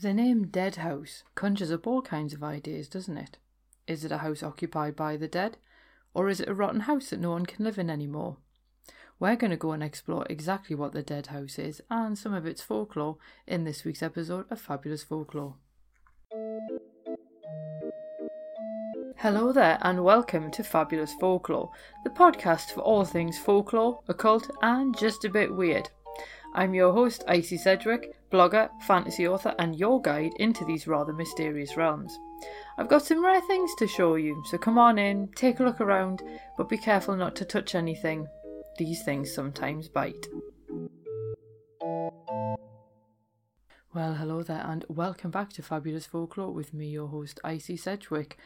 The 0.00 0.14
name 0.14 0.46
Dead 0.46 0.76
House 0.76 1.24
conjures 1.34 1.72
up 1.72 1.84
all 1.84 2.02
kinds 2.02 2.32
of 2.32 2.44
ideas, 2.44 2.88
doesn't 2.88 3.18
it? 3.18 3.36
Is 3.88 4.04
it 4.04 4.12
a 4.12 4.18
house 4.18 4.44
occupied 4.44 4.94
by 4.94 5.16
the 5.16 5.26
dead? 5.26 5.56
Or 6.14 6.28
is 6.28 6.40
it 6.40 6.48
a 6.48 6.54
rotten 6.54 6.82
house 6.82 7.10
that 7.10 7.18
no 7.18 7.32
one 7.32 7.46
can 7.46 7.64
live 7.64 7.80
in 7.80 7.90
anymore? 7.90 8.36
We're 9.18 9.34
going 9.34 9.50
to 9.50 9.56
go 9.56 9.72
and 9.72 9.82
explore 9.82 10.24
exactly 10.30 10.76
what 10.76 10.92
the 10.92 11.02
Dead 11.02 11.28
House 11.28 11.58
is 11.58 11.82
and 11.90 12.16
some 12.16 12.32
of 12.32 12.46
its 12.46 12.62
folklore 12.62 13.16
in 13.44 13.64
this 13.64 13.84
week's 13.84 14.00
episode 14.00 14.46
of 14.52 14.60
Fabulous 14.60 15.02
Folklore. 15.02 15.56
Hello 19.16 19.50
there, 19.50 19.78
and 19.80 20.04
welcome 20.04 20.52
to 20.52 20.62
Fabulous 20.62 21.14
Folklore, 21.14 21.72
the 22.04 22.10
podcast 22.10 22.70
for 22.70 22.82
all 22.82 23.04
things 23.04 23.36
folklore, 23.36 24.02
occult, 24.06 24.48
and 24.62 24.96
just 24.96 25.24
a 25.24 25.28
bit 25.28 25.52
weird. 25.52 25.90
I'm 26.54 26.72
your 26.72 26.92
host, 26.92 27.24
Icy 27.26 27.56
Sedgwick, 27.56 28.14
blogger, 28.30 28.68
fantasy 28.82 29.26
author, 29.26 29.54
and 29.58 29.78
your 29.78 30.00
guide 30.00 30.32
into 30.38 30.64
these 30.64 30.86
rather 30.86 31.12
mysterious 31.12 31.76
realms. 31.76 32.16
I've 32.76 32.88
got 32.88 33.04
some 33.04 33.24
rare 33.24 33.40
things 33.40 33.70
to 33.78 33.86
show 33.86 34.14
you, 34.16 34.42
so 34.46 34.58
come 34.58 34.78
on 34.78 34.98
in, 34.98 35.28
take 35.34 35.60
a 35.60 35.64
look 35.64 35.80
around, 35.80 36.22
but 36.56 36.68
be 36.68 36.78
careful 36.78 37.16
not 37.16 37.34
to 37.36 37.44
touch 37.44 37.74
anything. 37.74 38.26
These 38.78 39.02
things 39.02 39.32
sometimes 39.32 39.88
bite. 39.88 40.26
Well, 43.94 44.14
hello 44.14 44.42
there, 44.42 44.64
and 44.64 44.84
welcome 44.88 45.30
back 45.30 45.52
to 45.54 45.62
Fabulous 45.62 46.06
Folklore 46.06 46.52
with 46.52 46.72
me, 46.72 46.88
your 46.88 47.08
host, 47.08 47.40
Icy 47.42 47.76
Sedgwick 47.76 48.36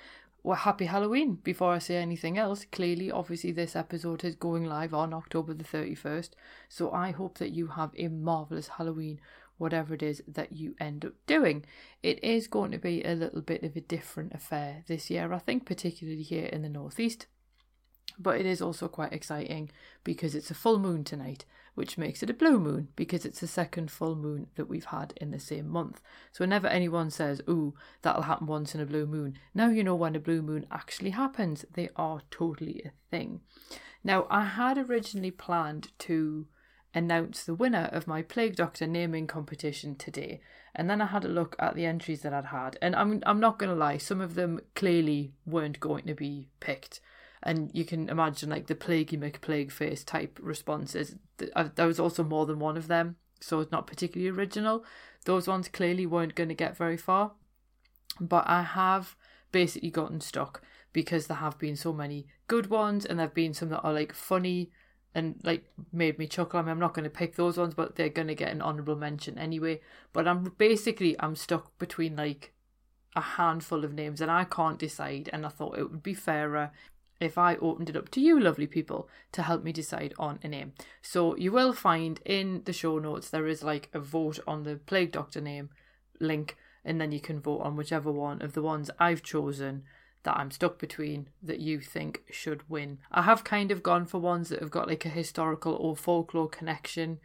well, 0.45 0.57
happy 0.57 0.87
Halloween. 0.87 1.37
Before 1.37 1.73
I 1.73 1.79
say 1.79 1.97
anything 1.97 2.37
else, 2.37 2.67
clearly, 2.73 3.13
obviously, 3.13 3.53
this 3.53 3.77
episode 3.77 4.25
is 4.25 4.35
going 4.35 4.65
live 4.65 4.93
on 4.93 5.15
October 5.15 5.55
the 5.55 5.63
31st. 5.63 6.31
So 6.69 6.91
I 6.91 7.13
hope 7.13 7.39
that 7.39 7.53
you 7.53 7.69
have 7.69 7.93
a 7.97 8.09
marvellous 8.09 8.67
Halloween, 8.67 9.21
whatever 9.63 9.95
it 9.95 10.03
is 10.03 10.23
that 10.27 10.53
you 10.53 10.75
end 10.81 11.05
up 11.05 11.13
doing. 11.27 11.65
It 12.03 12.23
is 12.23 12.49
going 12.49 12.73
to 12.73 12.79
be 12.79 13.03
a 13.05 13.15
little 13.15 13.41
bit 13.41 13.63
of 13.63 13.77
a 13.77 13.81
different 13.81 14.35
affair 14.35 14.83
this 14.89 15.09
year, 15.09 15.33
I 15.33 15.39
think, 15.39 15.65
particularly 15.65 16.23
here 16.23 16.47
in 16.47 16.63
the 16.63 16.69
Northeast. 16.69 17.27
But 18.19 18.39
it 18.41 18.45
is 18.45 18.61
also 18.61 18.89
quite 18.89 19.13
exciting 19.13 19.71
because 20.05 20.35
it's 20.35 20.51
a 20.51 20.55
full 20.55 20.79
moon 20.79 21.05
tonight 21.05 21.45
which 21.75 21.97
makes 21.97 22.23
it 22.23 22.29
a 22.29 22.35
blue 22.35 22.61
moon 22.61 22.89
because 22.97 23.25
it's 23.25 23.41
the 23.41 23.47
second 23.47 23.91
full 23.91 24.15
moon 24.15 24.47
that 24.57 24.69
we've 24.69 24.87
had 24.87 25.15
in 25.17 25.31
the 25.31 25.39
same 25.39 25.69
month. 25.69 26.01
So 26.31 26.43
whenever 26.43 26.67
anyone 26.67 27.11
says, 27.11 27.41
ooh, 27.49 27.75
that'll 28.03 28.23
happen 28.23 28.47
once 28.47 28.75
in 28.75 28.81
a 28.81 28.87
blue 28.87 29.07
moon, 29.07 29.39
now 29.55 29.71
you 29.71 29.83
know 29.83 29.95
when 29.95 30.15
a 30.15 30.21
blue 30.21 30.43
moon 30.43 30.67
actually 30.71 31.11
happens. 31.11 31.65
They 31.73 31.89
are 31.97 32.21
totally 32.31 32.83
a 32.85 32.93
thing. 33.11 33.41
Now, 34.05 34.27
I 34.29 34.45
had 34.45 34.79
originally 34.79 35.31
planned 35.31 35.93
to 36.01 36.47
announce 36.95 37.45
the 37.45 37.55
winner 37.55 37.89
of 37.93 38.07
my 38.07 38.23
Plague 38.23 38.57
Doctor 38.57 38.87
naming 38.87 39.27
competition 39.27 39.95
today. 39.95 40.41
And 40.75 40.89
then 40.89 41.01
I 41.01 41.07
had 41.07 41.25
a 41.25 41.29
look 41.29 41.57
at 41.59 41.75
the 41.75 41.87
entries 41.87 42.23
that 42.23 42.33
I'd 42.33 42.47
had. 42.47 42.79
And 42.81 42.97
I'm, 42.97 43.23
I'm 43.25 43.41
not 43.41 43.59
to 43.59 43.75
lie, 43.75 43.99
some 43.99 44.21
of 44.21 44.35
them 44.35 44.61
clearly 44.75 45.33
weren't 45.47 45.81
going 45.81 46.07
to 46.07 46.15
be 46.15 46.49
picked 46.61 47.01
and 47.43 47.71
you 47.75 47.85
can 47.85 48.09
imagine 48.09 48.51
like 48.51 48.67
the 48.67 48.75
plaguey 48.75 49.17
McPlague 49.17 49.73
face 49.73 50.05
type 50.05 50.39
responses. 50.41 51.17
There 51.39 51.87
was 51.87 51.99
also 51.99 52.23
more 52.23 52.47
than 52.47 52.59
one 52.59 52.77
of 52.77 52.89
them, 52.89 53.17
so 53.41 53.61
it's 53.61 53.73
not 53.73 53.87
particularly 53.87 54.31
original. 54.37 54.85
Those 55.25 55.49
ones 55.49 55.69
clearly 55.69 56.07
weren't 56.07 56.35
going 56.35 56.49
to 56.51 56.55
get 56.55 56.77
very 56.77 56.97
far, 56.97 57.33
but 58.21 58.45
I 58.47 58.63
have 58.63 59.17
basically 59.51 59.91
gotten 59.91 60.21
stuck 60.21 60.63
because 60.93 61.27
there 61.27 61.39
have 61.39 61.59
been 61.59 61.75
so 61.75 61.93
many 61.93 62.27
good 62.47 62.71
ones, 62.71 63.05
and 63.05 63.19
there've 63.19 63.35
been 63.35 63.55
some 63.55 63.71
that 63.71 63.81
are 63.81 63.93
like 63.93 64.13
funny 64.13 64.71
and 65.15 65.41
like 65.43 65.65
made 65.93 66.19
me 66.19 66.27
chuckle. 66.27 66.59
I 66.59 66.63
mean, 66.63 66.71
I'm 66.71 66.79
not 66.79 66.95
going 66.95 67.05
to 67.05 67.11
pick 67.11 67.37
those 67.37 67.59
ones, 67.59 67.75
but 67.75 67.97
they're 67.97 68.09
going 68.09 68.29
to 68.29 68.35
get 68.35 68.53
an 68.53 68.63
honorable 68.63 68.97
mention 68.97 69.39
anyway. 69.39 69.81
But 70.13 70.27
I'm 70.27 70.55
basically 70.59 71.17
I'm 71.21 71.37
stuck 71.37 71.79
between 71.79 72.17
like 72.17 72.53
a 73.15 73.21
handful 73.21 73.85
of 73.85 73.93
names 73.93 74.21
and 74.21 74.31
I 74.31 74.45
can't 74.45 74.79
decide 74.79 75.29
and 75.33 75.45
I 75.45 75.51
thought 75.51 75.79
it 75.79 75.91
would 75.91 76.03
be 76.03 76.15
fairer 76.15 76.71
if 77.21 77.39
I 77.39 77.55
opened 77.57 77.89
it 77.89 77.97
up 77.97 78.11
to 78.11 78.21
you, 78.21 78.41
lovely 78.41 78.67
people, 78.67 79.09
to 79.33 79.43
help 79.43 79.63
me 79.63 79.73
decide 79.73 80.13
on 80.19 80.41
a 80.43 80.49
name. 80.49 80.73
So 81.03 81.37
you 81.37 81.53
will 81.53 81.73
find 81.73 82.21
in 82.25 82.63
the 82.65 82.73
show 82.73 82.99
notes 82.99 83.31
there 83.31 83.47
is 83.47 83.63
like 83.63 83.89
a 83.93 84.01
vote 84.01 84.41
on 84.47 84.65
the 84.65 84.77
Plague 84.77 85.13
Doctor 85.13 85.41
name 85.41 85.71
link, 86.19 86.57
and 86.85 87.01
then 87.01 87.13
you 87.13 87.21
can 87.21 87.41
vote 87.41 87.61
on 87.61 87.77
whichever 87.77 88.11
one 88.11 88.43
of 88.43 88.55
the 88.55 88.63
ones 88.63 88.91
I've 88.99 89.23
chosen 89.23 89.85
that 90.25 90.37
I'm 90.37 90.51
stuck 90.51 90.79
between 90.79 91.29
that 91.43 91.61
you 91.61 91.81
think 91.81 92.23
should 92.31 92.69
win. 92.69 92.99
I 93.11 93.23
have 93.23 93.45
kind 93.45 93.71
of 93.71 93.83
gone 93.83 94.07
for 94.07 94.19
ones 94.19 94.49
that 94.49 94.61
have 94.61 94.71
got 94.71 94.89
like 94.89 95.05
a 95.05 95.11
historical 95.11 95.75
or 95.75 95.97
folklore 95.97 96.49
connection 96.49 97.19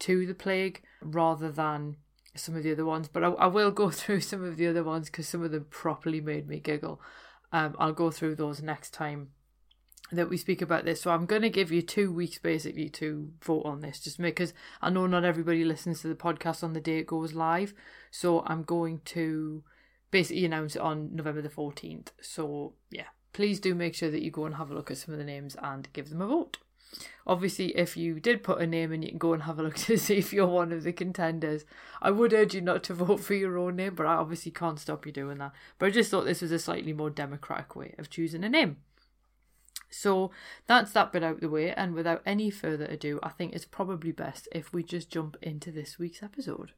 to 0.00 0.26
the 0.26 0.34
plague 0.34 0.82
rather 1.02 1.50
than 1.50 1.96
some 2.34 2.56
of 2.56 2.62
the 2.62 2.72
other 2.72 2.84
ones, 2.84 3.08
but 3.08 3.24
I, 3.24 3.28
I 3.28 3.46
will 3.46 3.70
go 3.70 3.90
through 3.90 4.20
some 4.20 4.44
of 4.44 4.56
the 4.56 4.66
other 4.66 4.84
ones 4.84 5.08
because 5.08 5.28
some 5.28 5.42
of 5.42 5.52
them 5.52 5.66
properly 5.70 6.20
made 6.20 6.48
me 6.48 6.58
giggle. 6.60 7.00
Um, 7.52 7.74
I'll 7.78 7.92
go 7.92 8.10
through 8.10 8.36
those 8.36 8.62
next 8.62 8.94
time 8.94 9.30
that 10.12 10.28
we 10.28 10.36
speak 10.36 10.60
about 10.60 10.84
this. 10.84 11.02
So 11.02 11.10
I'm 11.10 11.26
going 11.26 11.42
to 11.42 11.50
give 11.50 11.70
you 11.70 11.82
two 11.82 12.12
weeks 12.12 12.38
basically 12.38 12.88
to 12.90 13.30
vote 13.42 13.62
on 13.64 13.80
this, 13.80 14.00
just 14.00 14.20
because 14.20 14.52
I 14.82 14.90
know 14.90 15.06
not 15.06 15.24
everybody 15.24 15.64
listens 15.64 16.00
to 16.00 16.08
the 16.08 16.14
podcast 16.14 16.64
on 16.64 16.72
the 16.72 16.80
day 16.80 16.98
it 16.98 17.06
goes 17.06 17.32
live. 17.32 17.74
So 18.10 18.42
I'm 18.46 18.62
going 18.62 19.00
to 19.06 19.62
basically 20.10 20.44
announce 20.44 20.76
it 20.76 20.82
on 20.82 21.14
November 21.14 21.42
the 21.42 21.48
14th. 21.48 22.08
So 22.20 22.74
yeah, 22.90 23.06
please 23.32 23.60
do 23.60 23.74
make 23.74 23.94
sure 23.94 24.10
that 24.10 24.22
you 24.22 24.30
go 24.30 24.46
and 24.46 24.56
have 24.56 24.70
a 24.70 24.74
look 24.74 24.90
at 24.90 24.98
some 24.98 25.12
of 25.14 25.18
the 25.18 25.24
names 25.24 25.56
and 25.62 25.92
give 25.92 26.10
them 26.10 26.22
a 26.22 26.26
vote. 26.26 26.58
Obviously, 27.26 27.76
if 27.76 27.96
you 27.96 28.18
did 28.18 28.42
put 28.42 28.60
a 28.60 28.66
name 28.66 28.92
in, 28.92 29.02
you 29.02 29.10
can 29.10 29.18
go 29.18 29.32
and 29.32 29.44
have 29.44 29.58
a 29.58 29.62
look 29.62 29.76
to 29.76 29.96
see 29.96 30.16
if 30.16 30.32
you're 30.32 30.46
one 30.46 30.72
of 30.72 30.82
the 30.82 30.92
contenders. 30.92 31.64
I 32.02 32.10
would 32.10 32.32
urge 32.32 32.54
you 32.54 32.60
not 32.60 32.82
to 32.84 32.94
vote 32.94 33.20
for 33.20 33.34
your 33.34 33.58
own 33.58 33.76
name, 33.76 33.94
but 33.94 34.06
I 34.06 34.14
obviously 34.14 34.50
can't 34.50 34.80
stop 34.80 35.06
you 35.06 35.12
doing 35.12 35.38
that. 35.38 35.52
But 35.78 35.86
I 35.86 35.90
just 35.90 36.10
thought 36.10 36.24
this 36.24 36.42
was 36.42 36.52
a 36.52 36.58
slightly 36.58 36.92
more 36.92 37.10
democratic 37.10 37.76
way 37.76 37.94
of 37.98 38.10
choosing 38.10 38.44
a 38.44 38.48
name. 38.48 38.78
So 39.90 40.30
that's 40.66 40.92
that 40.92 41.12
bit 41.12 41.24
out 41.24 41.36
of 41.36 41.40
the 41.40 41.48
way, 41.48 41.72
and 41.72 41.94
without 41.94 42.22
any 42.24 42.50
further 42.50 42.84
ado, 42.84 43.18
I 43.22 43.30
think 43.30 43.54
it's 43.54 43.64
probably 43.64 44.12
best 44.12 44.48
if 44.52 44.72
we 44.72 44.82
just 44.82 45.10
jump 45.10 45.36
into 45.42 45.72
this 45.72 45.98
week's 45.98 46.22
episode. 46.22 46.72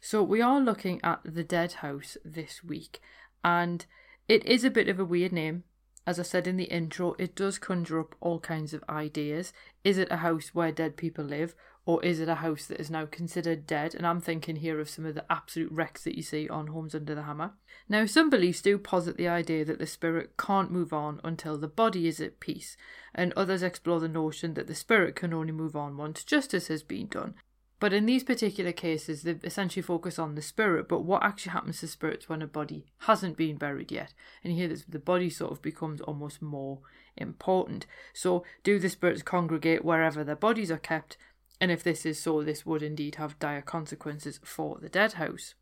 So 0.00 0.22
we 0.22 0.40
are 0.40 0.60
looking 0.60 1.00
at 1.04 1.20
the 1.24 1.44
Dead 1.44 1.74
House 1.74 2.16
this 2.24 2.64
week, 2.64 3.00
and 3.44 3.86
it 4.28 4.44
is 4.44 4.64
a 4.64 4.70
bit 4.70 4.88
of 4.88 4.98
a 4.98 5.04
weird 5.04 5.32
name. 5.32 5.64
As 6.06 6.18
I 6.18 6.22
said 6.22 6.46
in 6.46 6.56
the 6.56 6.64
intro, 6.64 7.14
it 7.18 7.36
does 7.36 7.58
conjure 7.58 8.00
up 8.00 8.16
all 8.20 8.40
kinds 8.40 8.74
of 8.74 8.82
ideas. 8.88 9.52
Is 9.84 9.98
it 9.98 10.10
a 10.10 10.16
house 10.16 10.54
where 10.54 10.72
dead 10.72 10.96
people 10.96 11.24
live? 11.24 11.54
or 11.86 12.02
is 12.04 12.20
it 12.20 12.28
a 12.28 12.36
house 12.36 12.66
that 12.66 12.78
is 12.78 12.90
now 12.90 13.06
considered 13.06 13.66
dead? 13.66 13.94
And 13.94 14.06
I'm 14.06 14.20
thinking 14.20 14.56
here 14.56 14.78
of 14.78 14.88
some 14.88 15.06
of 15.06 15.14
the 15.14 15.24
absolute 15.30 15.72
wrecks 15.72 16.04
that 16.04 16.14
you 16.14 16.22
see 16.22 16.48
on 16.48 16.68
Homes 16.68 16.94
Under 16.94 17.14
the 17.14 17.22
Hammer. 17.22 17.54
Now, 17.88 18.06
some 18.06 18.30
beliefs 18.30 18.62
do 18.62 18.78
posit 18.78 19.16
the 19.16 19.28
idea 19.28 19.64
that 19.64 19.78
the 19.78 19.86
spirit 19.86 20.36
can't 20.36 20.70
move 20.70 20.92
on 20.92 21.20
until 21.24 21.58
the 21.58 21.68
body 21.68 22.06
is 22.06 22.20
at 22.20 22.38
peace, 22.38 22.76
and 23.14 23.32
others 23.32 23.62
explore 23.62 23.98
the 23.98 24.08
notion 24.08 24.54
that 24.54 24.66
the 24.66 24.74
spirit 24.74 25.16
can 25.16 25.32
only 25.32 25.52
move 25.52 25.74
on 25.74 25.96
once 25.96 26.22
justice 26.22 26.68
has 26.68 26.82
been 26.82 27.06
done. 27.08 27.34
But 27.80 27.92
in 27.92 28.06
these 28.06 28.22
particular 28.22 28.72
cases, 28.72 29.22
they 29.22 29.32
essentially 29.42 29.82
focus 29.82 30.18
on 30.18 30.34
the 30.34 30.42
spirit, 30.42 30.88
but 30.88 31.00
what 31.00 31.24
actually 31.24 31.52
happens 31.52 31.80
to 31.80 31.88
spirits 31.88 32.28
when 32.28 32.42
a 32.42 32.46
body 32.46 32.84
hasn't 32.98 33.36
been 33.36 33.56
buried 33.56 33.90
yet? 33.90 34.12
And 34.44 34.52
here 34.52 34.68
the 34.88 34.98
body 34.98 35.30
sort 35.30 35.50
of 35.50 35.62
becomes 35.62 36.00
almost 36.02 36.42
more 36.42 36.80
important. 37.16 37.86
So, 38.12 38.44
do 38.62 38.78
the 38.78 38.90
spirits 38.90 39.22
congregate 39.22 39.84
wherever 39.84 40.22
their 40.22 40.36
bodies 40.36 40.70
are 40.70 40.78
kept? 40.78 41.16
and 41.60 41.70
if 41.70 41.82
this 41.82 42.06
is 42.06 42.18
so, 42.18 42.42
this 42.42 42.64
would 42.64 42.82
indeed 42.82 43.16
have 43.16 43.38
dire 43.38 43.60
consequences 43.60 44.40
for 44.42 44.78
the 44.80 44.88
Dead 44.88 45.14
House. 45.14 45.54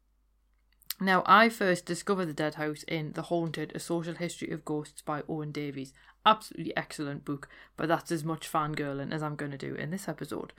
Now, 1.00 1.22
I 1.26 1.48
first 1.48 1.86
discovered 1.86 2.26
the 2.26 2.32
Dead 2.32 2.56
House 2.56 2.82
in 2.88 3.12
The 3.12 3.22
Haunted, 3.22 3.70
A 3.72 3.78
Social 3.78 4.14
History 4.14 4.50
of 4.50 4.64
Ghosts 4.64 5.00
by 5.00 5.22
Owen 5.28 5.53
Davies. 5.53 5.92
Absolutely 6.26 6.76
excellent 6.76 7.25
book, 7.25 7.48
but 7.76 7.86
that's 7.86 8.10
as 8.10 8.25
much 8.25 8.50
fangirling 8.50 9.12
as 9.12 9.23
I'm 9.23 9.37
going 9.37 9.52
to 9.52 9.58
do 9.58 9.76
in 9.76 9.90
this 9.90 10.08
episode. 10.08 10.52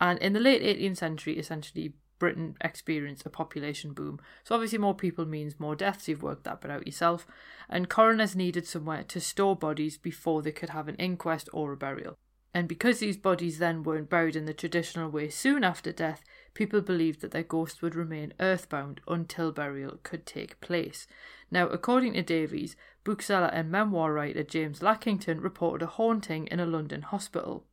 And 0.00 0.18
in 0.18 0.32
the 0.32 0.40
late 0.40 0.62
18th 0.62 0.96
century, 0.96 1.38
essentially, 1.38 1.92
Britain 2.18 2.56
experienced 2.60 3.24
a 3.24 3.30
population 3.30 3.92
boom. 3.92 4.18
So 4.42 4.56
obviously 4.56 4.78
more 4.78 4.94
people 4.94 5.26
means 5.26 5.60
more 5.60 5.76
deaths, 5.76 6.08
you've 6.08 6.24
worked 6.24 6.42
that 6.44 6.60
bit 6.60 6.72
out 6.72 6.86
yourself. 6.86 7.24
And 7.68 7.88
coroners 7.88 8.34
needed 8.34 8.66
somewhere 8.66 9.04
to 9.04 9.20
store 9.20 9.54
bodies 9.54 9.96
before 9.96 10.42
they 10.42 10.52
could 10.52 10.70
have 10.70 10.88
an 10.88 10.96
inquest 10.96 11.48
or 11.52 11.72
a 11.72 11.76
burial. 11.76 12.16
And 12.54 12.68
because 12.68 13.00
these 13.00 13.16
bodies 13.16 13.58
then 13.58 13.82
weren't 13.82 14.08
buried 14.08 14.36
in 14.36 14.44
the 14.44 14.54
traditional 14.54 15.10
way 15.10 15.28
soon 15.28 15.64
after 15.64 15.90
death, 15.90 16.22
people 16.54 16.80
believed 16.80 17.20
that 17.20 17.32
their 17.32 17.42
ghosts 17.42 17.82
would 17.82 17.96
remain 17.96 18.32
earthbound 18.38 19.00
until 19.08 19.50
burial 19.50 19.98
could 20.04 20.24
take 20.24 20.60
place. 20.60 21.08
Now, 21.50 21.66
according 21.66 22.12
to 22.12 22.22
Davies, 22.22 22.76
bookseller 23.02 23.50
and 23.52 23.72
memoir 23.72 24.12
writer 24.12 24.44
James 24.44 24.78
Lackington 24.78 25.42
reported 25.42 25.84
a 25.84 25.88
haunting 25.88 26.46
in 26.46 26.60
a 26.60 26.66
London 26.66 27.02
hospital. 27.02 27.64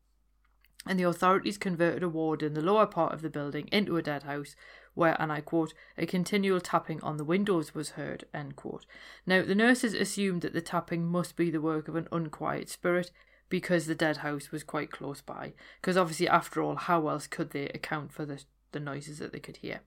And 0.87 0.99
the 0.99 1.07
authorities 1.07 1.59
converted 1.59 2.01
a 2.01 2.09
ward 2.09 2.41
in 2.41 2.55
the 2.55 2.61
lower 2.61 2.87
part 2.87 3.13
of 3.13 3.21
the 3.21 3.29
building 3.29 3.69
into 3.71 3.97
a 3.97 4.01
dead 4.01 4.23
house, 4.23 4.55
where, 4.95 5.15
and 5.21 5.31
I 5.31 5.41
quote, 5.41 5.75
a 5.95 6.07
continual 6.07 6.59
tapping 6.59 6.99
on 7.03 7.17
the 7.17 7.23
windows 7.23 7.75
was 7.75 7.91
heard, 7.91 8.25
end 8.33 8.55
quote. 8.55 8.87
Now, 9.27 9.43
the 9.43 9.53
nurses 9.53 9.93
assumed 9.93 10.41
that 10.41 10.53
the 10.53 10.61
tapping 10.61 11.05
must 11.05 11.35
be 11.35 11.51
the 11.51 11.61
work 11.61 11.87
of 11.87 11.95
an 11.95 12.07
unquiet 12.11 12.67
spirit, 12.67 13.11
because 13.51 13.85
the 13.85 13.93
dead 13.93 14.17
house 14.17 14.51
was 14.51 14.63
quite 14.63 14.89
close 14.89 15.21
by. 15.21 15.53
Because 15.79 15.95
obviously, 15.95 16.27
after 16.27 16.63
all, 16.63 16.77
how 16.77 17.07
else 17.07 17.27
could 17.27 17.51
they 17.51 17.65
account 17.65 18.11
for 18.11 18.25
the 18.25 18.43
the 18.71 18.79
noises 18.79 19.19
that 19.19 19.31
they 19.31 19.39
could 19.39 19.57
hear. 19.57 19.81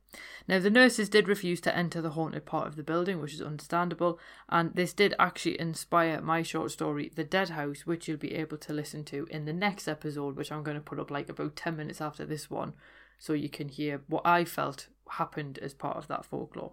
Now, 0.46 0.58
the 0.58 0.70
nurses 0.70 1.08
did 1.08 1.28
refuse 1.28 1.61
to 1.62 1.76
enter 1.76 2.00
the 2.00 2.11
haunted 2.11 2.44
part 2.44 2.66
of 2.66 2.76
the 2.76 2.82
building, 2.82 3.20
which 3.20 3.34
is 3.34 3.43
understandable, 3.43 4.19
and 4.49 4.75
this 4.75 4.93
did 4.93 5.14
actually 5.19 5.58
inspire 5.61 6.20
my 6.20 6.43
short 6.43 6.70
story, 6.70 7.11
The 7.14 7.25
Dead 7.25 7.50
House, 7.50 7.87
which 7.87 8.06
you'll 8.08 8.19
be 8.19 8.34
able 8.34 8.58
to 8.58 8.72
listen 8.72 9.05
to 9.05 9.26
in 9.31 9.44
the 9.44 9.52
next 9.52 9.88
episode, 9.88 10.37
which 10.37 10.52
I'm 10.52 10.62
going 10.62 10.76
to 10.76 10.82
put 10.82 11.00
up 11.00 11.11
like 11.11 11.28
about 11.28 11.56
10 11.56 11.76
minutes 11.76 12.00
after 12.00 12.25
this 12.25 12.50
one, 12.50 12.75
so 13.19 13.32
you 13.32 13.49
can 13.49 13.69
hear 13.69 14.02
what 14.06 14.26
I 14.26 14.44
felt 14.44 14.88
happened 15.08 15.58
as 15.58 15.75
part 15.75 15.96
of 15.96 16.08
that 16.08 16.25
folklore. 16.25 16.72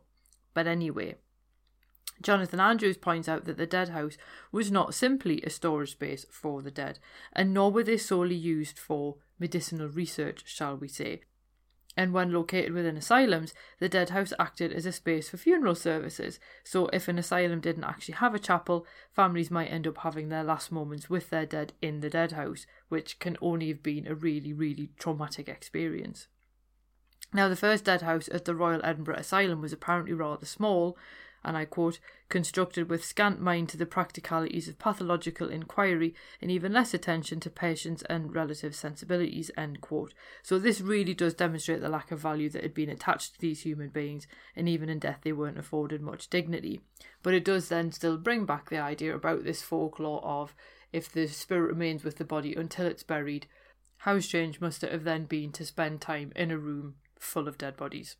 But 0.54 0.68
anyway, 0.68 1.16
Jonathan 2.22 2.60
Andrews 2.60 2.98
points 2.98 3.28
out 3.28 3.46
that 3.46 3.58
the 3.58 3.66
dead 3.66 3.90
house 3.90 4.18
was 4.52 4.72
not 4.72 4.94
simply 4.94 5.42
a 5.42 5.50
storage 5.50 5.92
space 5.92 6.26
for 6.30 6.62
the 6.62 6.72
dead, 6.72 7.00
and 7.34 7.54
nor 7.54 7.72
were 7.72 7.84
they 7.84 7.98
solely 7.98 8.36
used 8.36 8.78
for 8.78 9.18
medicinal 9.40 9.88
research, 9.88 10.44
shall 10.46 10.76
we 10.78 10.88
say. 10.88 11.22
And 11.98 12.14
when 12.14 12.32
located 12.32 12.72
within 12.72 12.96
asylums, 12.96 13.54
the 13.80 13.90
dead 13.90 14.12
house 14.12 14.32
acted 14.40 14.72
as 14.72 14.86
a 14.86 14.94
space 14.94 15.30
for 15.30 15.38
funeral 15.38 15.76
services. 15.76 16.40
So, 16.64 16.88
if 16.94 17.10
an 17.10 17.20
asylum 17.20 17.60
didn't 17.60 17.84
actually 17.84 18.16
have 18.16 18.34
a 18.34 18.40
chapel, 18.40 18.86
families 19.12 19.52
might 19.52 19.68
end 19.68 19.86
up 19.86 19.98
having 19.98 20.30
their 20.30 20.44
last 20.44 20.72
moments 20.72 21.10
with 21.10 21.30
their 21.30 21.46
dead 21.46 21.74
in 21.82 22.00
the 22.00 22.10
dead 22.10 22.32
house, 22.32 22.66
which 22.88 23.20
can 23.20 23.36
only 23.42 23.68
have 23.68 23.84
been 23.84 24.08
a 24.08 24.16
really, 24.16 24.54
really 24.54 24.92
traumatic 24.98 25.50
experience. 25.50 26.28
Now, 27.34 27.50
the 27.50 27.56
first 27.58 27.86
dead 27.86 28.02
house 28.02 28.30
at 28.32 28.46
the 28.46 28.56
Royal 28.56 28.82
Edinburgh 28.86 29.18
Asylum 29.18 29.62
was 29.62 29.74
apparently 29.74 30.14
rather 30.14 30.46
small, 30.46 30.98
and 31.44 31.58
I 31.58 31.66
quote, 31.66 32.00
constructed 32.30 32.90
with 32.90 33.04
scant 33.04 33.42
mind 33.42 33.70
to 33.70 33.78
the 33.78 33.86
practicalities 33.86 34.68
of 34.68 34.80
pathological 34.80 35.50
inquiry 35.50 36.14
and 36.42 36.52
even 36.52 36.74
less 36.74 36.94
attention 36.94 37.40
to 37.42 37.50
patients' 37.50 38.04
and 38.04 38.34
relative 38.34 38.76
sensibilities, 38.76 39.52
end 39.58 39.82
quote. 39.82 40.14
So 40.44 40.60
this 40.60 40.82
really 40.82 41.14
does 41.14 41.34
demonstrate 41.34 41.82
the 41.82 41.90
lack 41.90 42.12
of 42.12 42.20
value 42.20 42.50
that 42.50 42.64
had 42.64 42.74
been 42.74 42.90
attached 42.90 43.34
to 43.34 43.40
these 43.42 43.62
human 43.62 43.90
beings, 43.90 44.28
and 44.56 44.70
even 44.70 44.90
in 44.90 45.00
death 45.00 45.20
they 45.24 45.34
weren't 45.34 45.60
afforded 45.60 46.02
much 46.02 46.30
dignity. 46.30 46.82
But 47.24 47.34
it 47.34 47.46
does 47.46 47.70
then 47.70 47.92
still 47.92 48.18
bring 48.18 48.46
back 48.46 48.70
the 48.70 48.80
idea 48.80 49.16
about 49.16 49.44
this 49.44 49.62
folklore 49.62 50.24
of 50.24 50.56
if 50.94 51.12
the 51.12 51.28
spirit 51.28 51.70
remains 51.70 52.04
with 52.04 52.18
the 52.18 52.26
body 52.26 52.54
until 52.54 52.86
it's 52.86 53.04
buried, 53.04 53.48
how 54.00 54.20
strange 54.20 54.60
must 54.60 54.84
it 54.84 54.92
have 54.92 55.04
then 55.04 55.26
been 55.26 55.52
to 55.54 55.66
spend 55.66 56.02
time 56.02 56.32
in 56.36 56.52
a 56.52 56.58
room 56.58 56.96
full 57.20 57.48
of 57.48 57.58
dead 57.58 57.78
bodies. 57.78 58.16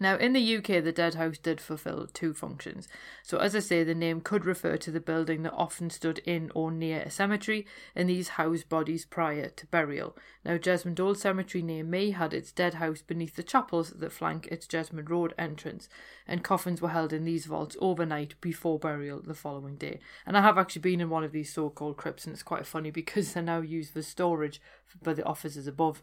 Now, 0.00 0.16
in 0.16 0.32
the 0.32 0.56
UK, 0.56 0.82
the 0.82 0.90
Dead 0.90 1.14
House 1.14 1.38
did 1.38 1.60
fulfil 1.60 2.08
two 2.12 2.34
functions. 2.34 2.88
So, 3.22 3.38
as 3.38 3.54
I 3.54 3.60
say, 3.60 3.84
the 3.84 3.94
name 3.94 4.20
could 4.20 4.44
refer 4.44 4.76
to 4.76 4.90
the 4.90 4.98
building 4.98 5.44
that 5.44 5.52
often 5.52 5.88
stood 5.88 6.18
in 6.26 6.50
or 6.52 6.72
near 6.72 7.02
a 7.02 7.10
cemetery, 7.10 7.64
and 7.94 8.08
these 8.08 8.30
housed 8.30 8.68
bodies 8.68 9.04
prior 9.04 9.50
to 9.50 9.66
burial. 9.66 10.16
Now, 10.44 10.58
Jesmond 10.58 10.98
Old 10.98 11.18
Cemetery 11.18 11.62
near 11.62 11.84
me 11.84 12.10
had 12.10 12.34
its 12.34 12.50
dead 12.50 12.74
house 12.74 13.02
beneath 13.02 13.36
the 13.36 13.44
chapels 13.44 13.90
that 13.90 14.12
flank 14.12 14.48
its 14.48 14.66
Jesmond 14.66 15.08
Road 15.08 15.32
entrance, 15.38 15.88
and 16.26 16.42
coffins 16.42 16.82
were 16.82 16.88
held 16.88 17.12
in 17.12 17.24
these 17.24 17.46
vaults 17.46 17.76
overnight 17.80 18.34
before 18.40 18.80
burial 18.80 19.22
the 19.22 19.32
following 19.32 19.76
day. 19.76 20.00
And 20.26 20.36
I 20.36 20.40
have 20.40 20.58
actually 20.58 20.82
been 20.82 21.00
in 21.00 21.08
one 21.08 21.22
of 21.22 21.30
these 21.30 21.52
so 21.52 21.70
called 21.70 21.98
crypts, 21.98 22.24
and 22.24 22.32
it's 22.32 22.42
quite 22.42 22.66
funny 22.66 22.90
because 22.90 23.32
they're 23.34 23.44
now 23.44 23.60
used 23.60 23.92
for 23.92 24.02
storage 24.02 24.60
by 25.00 25.14
the 25.14 25.24
officers 25.24 25.68
above. 25.68 26.02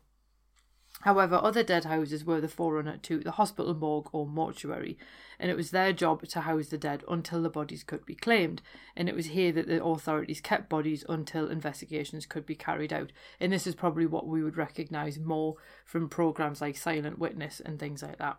However, 1.01 1.39
other 1.42 1.63
dead 1.63 1.86
houses 1.86 2.24
were 2.24 2.42
the 2.42 2.48
forerunner 2.48 2.98
to 2.98 3.19
the 3.19 3.31
hospital 3.31 3.74
morgue 3.74 4.09
or 4.12 4.27
mortuary, 4.27 4.98
and 5.39 5.50
it 5.50 5.57
was 5.57 5.71
their 5.71 5.94
job 5.94 6.27
to 6.27 6.42
house 6.42 6.68
the 6.68 6.77
dead 6.77 7.03
until 7.09 7.42
the 7.42 7.50
bodies 7.50 7.83
could 7.83 8.06
be 8.06 8.15
claimed. 8.15 8.62
And 8.95 9.09
it 9.09 9.15
was 9.15 9.27
here 9.27 9.51
that 9.53 9.68
the 9.68 9.83
authorities 9.83 10.42
kept 10.42 10.69
bodies 10.69 11.03
until 11.09 11.50
investigations 11.50 12.25
could 12.25 12.45
be 12.45 12.56
carried 12.56 12.94
out. 12.94 13.12
And 13.39 13.51
this 13.51 13.65
is 13.65 13.75
probably 13.75 14.06
what 14.06 14.27
we 14.27 14.44
would 14.44 14.57
recognise 14.57 15.18
more 15.18 15.56
from 15.86 16.09
programmes 16.09 16.62
like 16.62 16.77
Silent 16.77 17.18
Witness 17.18 17.59
and 17.59 17.80
things 17.80 18.03
like 18.03 18.18
that 18.19 18.38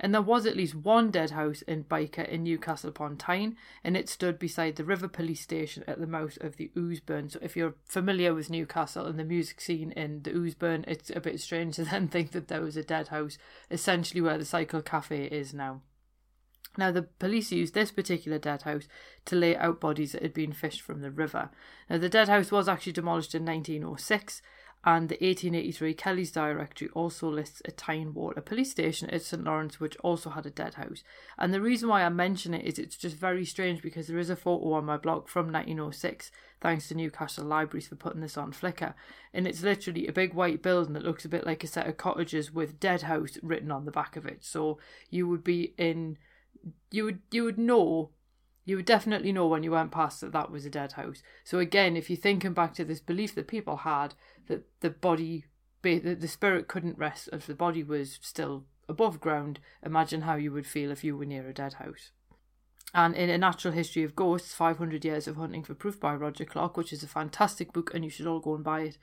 and 0.00 0.14
there 0.14 0.22
was 0.22 0.46
at 0.46 0.56
least 0.56 0.74
one 0.74 1.10
dead 1.10 1.30
house 1.30 1.62
in 1.62 1.84
Byker 1.84 2.28
in 2.28 2.42
Newcastle 2.44 2.90
upon 2.90 3.16
Tyne, 3.16 3.56
and 3.82 3.96
it 3.96 4.08
stood 4.08 4.38
beside 4.38 4.76
the 4.76 4.84
River 4.84 5.08
Police 5.08 5.40
Station 5.40 5.84
at 5.86 6.00
the 6.00 6.06
mouth 6.06 6.36
of 6.40 6.56
the 6.56 6.70
Ouseburn. 6.76 7.30
So, 7.30 7.38
if 7.42 7.56
you're 7.56 7.74
familiar 7.84 8.34
with 8.34 8.50
Newcastle 8.50 9.06
and 9.06 9.18
the 9.18 9.24
music 9.24 9.60
scene 9.60 9.92
in 9.92 10.22
the 10.22 10.30
Ouseburn, 10.30 10.84
it's 10.86 11.10
a 11.10 11.20
bit 11.20 11.40
strange 11.40 11.76
to 11.76 11.84
then 11.90 12.08
think 12.08 12.32
that 12.32 12.48
there 12.48 12.62
was 12.62 12.76
a 12.76 12.82
dead 12.82 13.08
house, 13.08 13.38
essentially 13.70 14.20
where 14.20 14.38
the 14.38 14.44
Cycle 14.44 14.82
Cafe 14.82 15.24
is 15.26 15.54
now. 15.54 15.80
Now, 16.76 16.90
the 16.90 17.02
police 17.02 17.52
used 17.52 17.74
this 17.74 17.92
particular 17.92 18.38
dead 18.38 18.62
house 18.62 18.88
to 19.26 19.36
lay 19.36 19.56
out 19.56 19.80
bodies 19.80 20.12
that 20.12 20.22
had 20.22 20.34
been 20.34 20.52
fished 20.52 20.80
from 20.80 21.02
the 21.02 21.10
river. 21.10 21.50
Now, 21.88 21.98
the 21.98 22.08
dead 22.08 22.28
house 22.28 22.50
was 22.50 22.68
actually 22.68 22.92
demolished 22.94 23.34
in 23.34 23.44
1906, 23.44 24.42
and 24.86 25.08
the 25.08 25.14
1883 25.14 25.94
Kelly's 25.94 26.30
Directory 26.30 26.90
also 26.92 27.30
lists 27.30 27.62
a 27.64 27.70
Tyne 27.70 28.12
Water 28.12 28.42
police 28.42 28.70
station 28.70 29.08
at 29.08 29.22
St 29.22 29.42
Lawrence, 29.42 29.80
which 29.80 29.96
also 29.96 30.30
had 30.30 30.44
a 30.44 30.50
dead 30.50 30.74
house. 30.74 31.02
And 31.38 31.54
the 31.54 31.60
reason 31.62 31.88
why 31.88 32.02
I 32.02 32.10
mention 32.10 32.52
it 32.52 32.66
is 32.66 32.78
it's 32.78 32.96
just 32.96 33.16
very 33.16 33.46
strange 33.46 33.80
because 33.80 34.08
there 34.08 34.18
is 34.18 34.28
a 34.28 34.36
photo 34.36 34.74
on 34.74 34.84
my 34.84 34.98
blog 34.98 35.28
from 35.28 35.50
1906, 35.50 36.30
thanks 36.60 36.88
to 36.88 36.94
Newcastle 36.94 37.46
Libraries 37.46 37.88
for 37.88 37.96
putting 37.96 38.20
this 38.20 38.36
on 38.36 38.52
Flickr. 38.52 38.92
And 39.32 39.48
it's 39.48 39.62
literally 39.62 40.06
a 40.06 40.12
big 40.12 40.34
white 40.34 40.62
building 40.62 40.92
that 40.92 41.04
looks 41.04 41.24
a 41.24 41.30
bit 41.30 41.46
like 41.46 41.64
a 41.64 41.66
set 41.66 41.86
of 41.86 41.96
cottages 41.96 42.52
with 42.52 42.78
dead 42.78 43.02
house 43.02 43.38
written 43.42 43.70
on 43.70 43.86
the 43.86 43.90
back 43.90 44.16
of 44.16 44.26
it. 44.26 44.44
So 44.44 44.78
you 45.08 45.26
would 45.28 45.42
be 45.42 45.72
in, 45.78 46.18
you 46.90 47.04
would 47.04 47.20
you 47.30 47.44
would 47.44 47.58
know 47.58 48.10
you 48.64 48.76
would 48.76 48.86
definitely 48.86 49.32
know 49.32 49.46
when 49.46 49.62
you 49.62 49.70
went 49.70 49.92
past 49.92 50.20
that 50.20 50.32
that 50.32 50.50
was 50.50 50.64
a 50.64 50.70
dead 50.70 50.92
house. 50.92 51.22
So 51.44 51.58
again, 51.58 51.96
if 51.96 52.08
you're 52.08 52.16
thinking 52.16 52.54
back 52.54 52.74
to 52.74 52.84
this 52.84 53.00
belief 53.00 53.34
that 53.34 53.48
people 53.48 53.78
had 53.78 54.14
that 54.48 54.64
the 54.80 54.90
body, 54.90 55.44
that 55.82 56.20
the 56.20 56.28
spirit 56.28 56.68
couldn't 56.68 56.98
rest 56.98 57.28
if 57.32 57.46
the 57.46 57.54
body 57.54 57.82
was 57.82 58.18
still 58.22 58.64
above 58.88 59.20
ground, 59.20 59.60
imagine 59.84 60.22
how 60.22 60.36
you 60.36 60.52
would 60.52 60.66
feel 60.66 60.90
if 60.90 61.04
you 61.04 61.16
were 61.16 61.26
near 61.26 61.48
a 61.48 61.54
dead 61.54 61.74
house. 61.74 62.10
And 62.94 63.14
in 63.16 63.28
A 63.28 63.36
Natural 63.36 63.74
History 63.74 64.04
of 64.04 64.14
Ghosts, 64.14 64.54
500 64.54 65.04
Years 65.04 65.26
of 65.26 65.36
Hunting 65.36 65.64
for 65.64 65.74
Proof 65.74 65.98
by 65.98 66.14
Roger 66.14 66.44
Clarke, 66.44 66.76
which 66.76 66.92
is 66.92 67.02
a 67.02 67.08
fantastic 67.08 67.72
book 67.72 67.90
and 67.92 68.04
you 68.04 68.10
should 68.10 68.26
all 68.26 68.40
go 68.40 68.54
and 68.54 68.62
buy 68.62 68.82
it, 68.82 68.98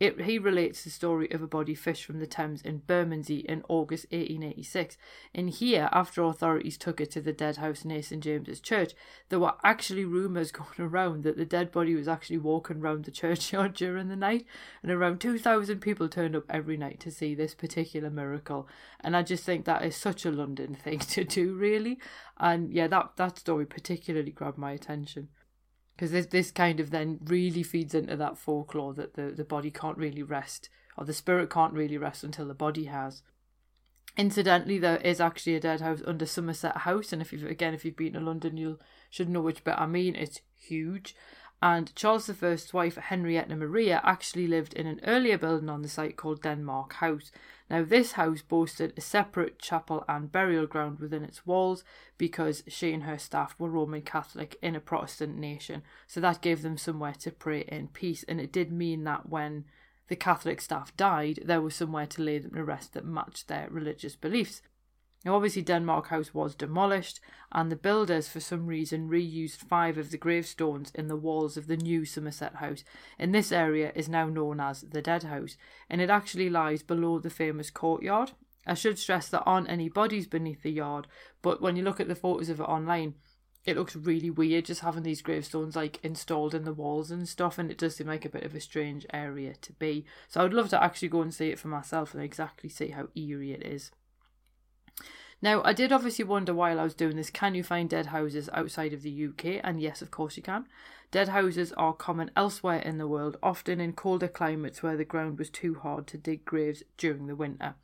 it, 0.00 0.22
he 0.22 0.38
relates 0.38 0.82
the 0.82 0.88
story 0.88 1.30
of 1.30 1.42
a 1.42 1.46
body 1.46 1.74
fished 1.74 2.06
from 2.06 2.20
the 2.20 2.26
Thames 2.26 2.62
in 2.62 2.78
Bermondsey 2.78 3.40
in 3.40 3.62
August 3.68 4.06
1886. 4.10 4.96
And 5.34 5.50
here, 5.50 5.90
after 5.92 6.22
authorities 6.22 6.78
took 6.78 7.02
it 7.02 7.10
to 7.10 7.20
the 7.20 7.34
dead 7.34 7.58
house 7.58 7.84
near 7.84 8.02
St 8.02 8.22
James's 8.24 8.60
Church, 8.60 8.94
there 9.28 9.38
were 9.38 9.52
actually 9.62 10.06
rumours 10.06 10.52
going 10.52 10.80
around 10.80 11.22
that 11.24 11.36
the 11.36 11.44
dead 11.44 11.70
body 11.70 11.94
was 11.94 12.08
actually 12.08 12.38
walking 12.38 12.78
around 12.78 13.04
the 13.04 13.10
churchyard 13.10 13.74
during 13.74 14.08
the 14.08 14.16
night. 14.16 14.46
And 14.82 14.90
around 14.90 15.20
2,000 15.20 15.80
people 15.80 16.08
turned 16.08 16.34
up 16.34 16.44
every 16.48 16.78
night 16.78 16.98
to 17.00 17.10
see 17.10 17.34
this 17.34 17.54
particular 17.54 18.08
miracle. 18.08 18.66
And 19.00 19.14
I 19.14 19.22
just 19.22 19.44
think 19.44 19.66
that 19.66 19.84
is 19.84 19.96
such 19.96 20.24
a 20.24 20.30
London 20.30 20.74
thing 20.82 21.00
to 21.00 21.24
do, 21.24 21.52
really. 21.52 21.98
And 22.38 22.72
yeah, 22.72 22.86
that, 22.86 23.10
that 23.16 23.38
story 23.38 23.66
particularly 23.66 24.30
grabbed 24.30 24.56
my 24.56 24.72
attention 24.72 25.28
because 26.00 26.12
this 26.12 26.26
this 26.26 26.50
kind 26.50 26.80
of 26.80 26.90
then 26.90 27.18
really 27.26 27.62
feeds 27.62 27.94
into 27.94 28.16
that 28.16 28.38
folklore 28.38 28.94
that 28.94 29.12
the 29.14 29.24
the 29.24 29.44
body 29.44 29.70
can't 29.70 29.98
really 29.98 30.22
rest 30.22 30.70
or 30.96 31.04
the 31.04 31.12
spirit 31.12 31.50
can't 31.50 31.74
really 31.74 31.98
rest 31.98 32.24
until 32.24 32.48
the 32.48 32.54
body 32.54 32.84
has. 32.86 33.22
Incidentally, 34.16 34.78
there 34.78 34.96
is 34.96 35.20
actually 35.20 35.56
a 35.56 35.60
dead 35.60 35.82
house 35.82 36.00
under 36.06 36.24
Somerset 36.24 36.78
House, 36.78 37.12
and 37.12 37.20
if 37.20 37.34
you've 37.34 37.44
again 37.44 37.74
if 37.74 37.84
you've 37.84 37.98
been 37.98 38.14
to 38.14 38.20
London, 38.20 38.56
you 38.56 38.78
should 39.10 39.28
know 39.28 39.42
which 39.42 39.62
bit 39.62 39.74
I 39.76 39.84
mean. 39.84 40.16
It's 40.16 40.40
huge, 40.56 41.14
and 41.62 41.94
Charles 41.94 42.30
I's 42.42 42.72
wife 42.72 42.96
Henrietta 42.96 43.54
Maria 43.54 44.00
actually 44.02 44.46
lived 44.46 44.72
in 44.72 44.86
an 44.86 45.00
earlier 45.04 45.36
building 45.36 45.68
on 45.68 45.82
the 45.82 45.88
site 45.88 46.16
called 46.16 46.42
Denmark 46.42 46.94
House. 46.94 47.30
Now, 47.68 47.84
this 47.84 48.12
house 48.12 48.40
boasted 48.40 48.94
a 48.96 49.00
separate 49.00 49.58
chapel 49.58 50.04
and 50.08 50.32
burial 50.32 50.66
ground 50.66 51.00
within 51.00 51.22
its 51.22 51.46
walls 51.46 51.84
because 52.16 52.64
she 52.66 52.92
and 52.92 53.02
her 53.02 53.18
staff 53.18 53.54
were 53.58 53.68
Roman 53.68 54.02
Catholic 54.02 54.56
in 54.62 54.74
a 54.74 54.80
Protestant 54.80 55.36
nation, 55.36 55.82
so 56.06 56.20
that 56.20 56.40
gave 56.40 56.62
them 56.62 56.78
somewhere 56.78 57.14
to 57.20 57.30
pray 57.30 57.60
in 57.68 57.88
peace. 57.88 58.24
And 58.26 58.40
it 58.40 58.52
did 58.52 58.72
mean 58.72 59.04
that 59.04 59.28
when 59.28 59.66
the 60.08 60.16
Catholic 60.16 60.60
staff 60.60 60.96
died, 60.96 61.40
there 61.44 61.60
was 61.60 61.76
somewhere 61.76 62.06
to 62.06 62.22
lay 62.22 62.38
them 62.38 62.54
to 62.54 62.64
rest 62.64 62.94
that 62.94 63.04
matched 63.04 63.48
their 63.48 63.68
religious 63.70 64.16
beliefs. 64.16 64.62
Now, 65.24 65.34
obviously, 65.34 65.60
Denmark 65.60 66.08
House 66.08 66.32
was 66.32 66.54
demolished, 66.54 67.20
and 67.52 67.70
the 67.70 67.76
builders, 67.76 68.28
for 68.28 68.40
some 68.40 68.66
reason, 68.66 69.10
reused 69.10 69.56
five 69.56 69.98
of 69.98 70.10
the 70.10 70.16
gravestones 70.16 70.90
in 70.94 71.08
the 71.08 71.16
walls 71.16 71.58
of 71.58 71.66
the 71.66 71.76
new 71.76 72.06
Somerset 72.06 72.56
House. 72.56 72.84
And 73.18 73.34
this 73.34 73.52
area 73.52 73.92
is 73.94 74.08
now 74.08 74.28
known 74.28 74.60
as 74.60 74.80
the 74.80 75.02
Dead 75.02 75.24
House, 75.24 75.58
and 75.90 76.00
it 76.00 76.08
actually 76.08 76.48
lies 76.48 76.82
below 76.82 77.18
the 77.18 77.28
famous 77.28 77.70
courtyard. 77.70 78.32
I 78.66 78.74
should 78.74 78.98
stress 78.98 79.28
there 79.28 79.46
aren't 79.46 79.68
any 79.68 79.90
bodies 79.90 80.26
beneath 80.26 80.62
the 80.62 80.70
yard, 80.70 81.06
but 81.42 81.60
when 81.60 81.76
you 81.76 81.82
look 81.82 82.00
at 82.00 82.08
the 82.08 82.14
photos 82.14 82.48
of 82.48 82.60
it 82.60 82.64
online, 82.64 83.14
it 83.66 83.76
looks 83.76 83.94
really 83.94 84.30
weird 84.30 84.64
just 84.64 84.80
having 84.80 85.02
these 85.02 85.20
gravestones 85.20 85.76
like 85.76 85.98
installed 86.02 86.54
in 86.54 86.64
the 86.64 86.72
walls 86.72 87.10
and 87.10 87.28
stuff, 87.28 87.58
and 87.58 87.70
it 87.70 87.76
does 87.76 87.96
seem 87.96 88.06
like 88.06 88.24
a 88.24 88.30
bit 88.30 88.44
of 88.44 88.54
a 88.54 88.60
strange 88.60 89.04
area 89.12 89.54
to 89.60 89.74
be. 89.74 90.06
So 90.28 90.40
I 90.40 90.44
would 90.44 90.54
love 90.54 90.70
to 90.70 90.82
actually 90.82 91.08
go 91.08 91.20
and 91.20 91.34
see 91.34 91.48
it 91.48 91.58
for 91.58 91.68
myself 91.68 92.14
and 92.14 92.22
exactly 92.22 92.70
see 92.70 92.88
how 92.88 93.08
eerie 93.14 93.52
it 93.52 93.66
is. 93.66 93.90
Now, 95.42 95.62
I 95.64 95.72
did 95.72 95.90
obviously 95.90 96.24
wonder 96.24 96.52
while 96.52 96.78
I 96.78 96.84
was 96.84 96.94
doing 96.94 97.16
this 97.16 97.30
can 97.30 97.54
you 97.54 97.62
find 97.62 97.88
dead 97.88 98.06
houses 98.06 98.50
outside 98.52 98.92
of 98.92 99.02
the 99.02 99.28
UK? 99.28 99.60
And 99.64 99.80
yes, 99.80 100.02
of 100.02 100.10
course 100.10 100.36
you 100.36 100.42
can. 100.42 100.66
Dead 101.10 101.28
houses 101.28 101.72
are 101.72 101.94
common 101.94 102.30
elsewhere 102.36 102.80
in 102.80 102.98
the 102.98 103.08
world, 103.08 103.38
often 103.42 103.80
in 103.80 103.94
colder 103.94 104.28
climates 104.28 104.82
where 104.82 104.96
the 104.96 105.04
ground 105.04 105.38
was 105.38 105.48
too 105.48 105.76
hard 105.76 106.06
to 106.08 106.18
dig 106.18 106.44
graves 106.44 106.82
during 106.98 107.26
the 107.26 107.34
winter. 107.34 107.74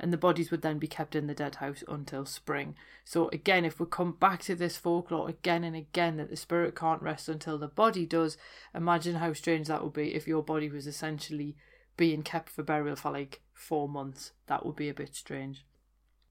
And 0.00 0.12
the 0.12 0.16
bodies 0.16 0.50
would 0.50 0.62
then 0.62 0.78
be 0.78 0.88
kept 0.88 1.14
in 1.14 1.26
the 1.26 1.34
dead 1.34 1.56
house 1.56 1.84
until 1.86 2.24
spring. 2.24 2.74
So, 3.04 3.28
again, 3.28 3.64
if 3.64 3.78
we 3.78 3.86
come 3.86 4.12
back 4.12 4.40
to 4.44 4.56
this 4.56 4.78
folklore 4.78 5.28
again 5.28 5.64
and 5.64 5.76
again 5.76 6.16
that 6.16 6.30
the 6.30 6.36
spirit 6.36 6.74
can't 6.74 7.02
rest 7.02 7.28
until 7.28 7.58
the 7.58 7.68
body 7.68 8.06
does, 8.06 8.36
imagine 8.74 9.16
how 9.16 9.34
strange 9.34 9.68
that 9.68 9.84
would 9.84 9.92
be 9.92 10.14
if 10.14 10.26
your 10.26 10.42
body 10.42 10.70
was 10.70 10.86
essentially 10.86 11.56
being 11.96 12.22
kept 12.22 12.48
for 12.48 12.62
burial 12.62 12.96
for 12.96 13.12
like 13.12 13.42
four 13.52 13.88
months. 13.88 14.32
That 14.46 14.64
would 14.64 14.76
be 14.76 14.88
a 14.88 14.94
bit 14.94 15.14
strange. 15.14 15.64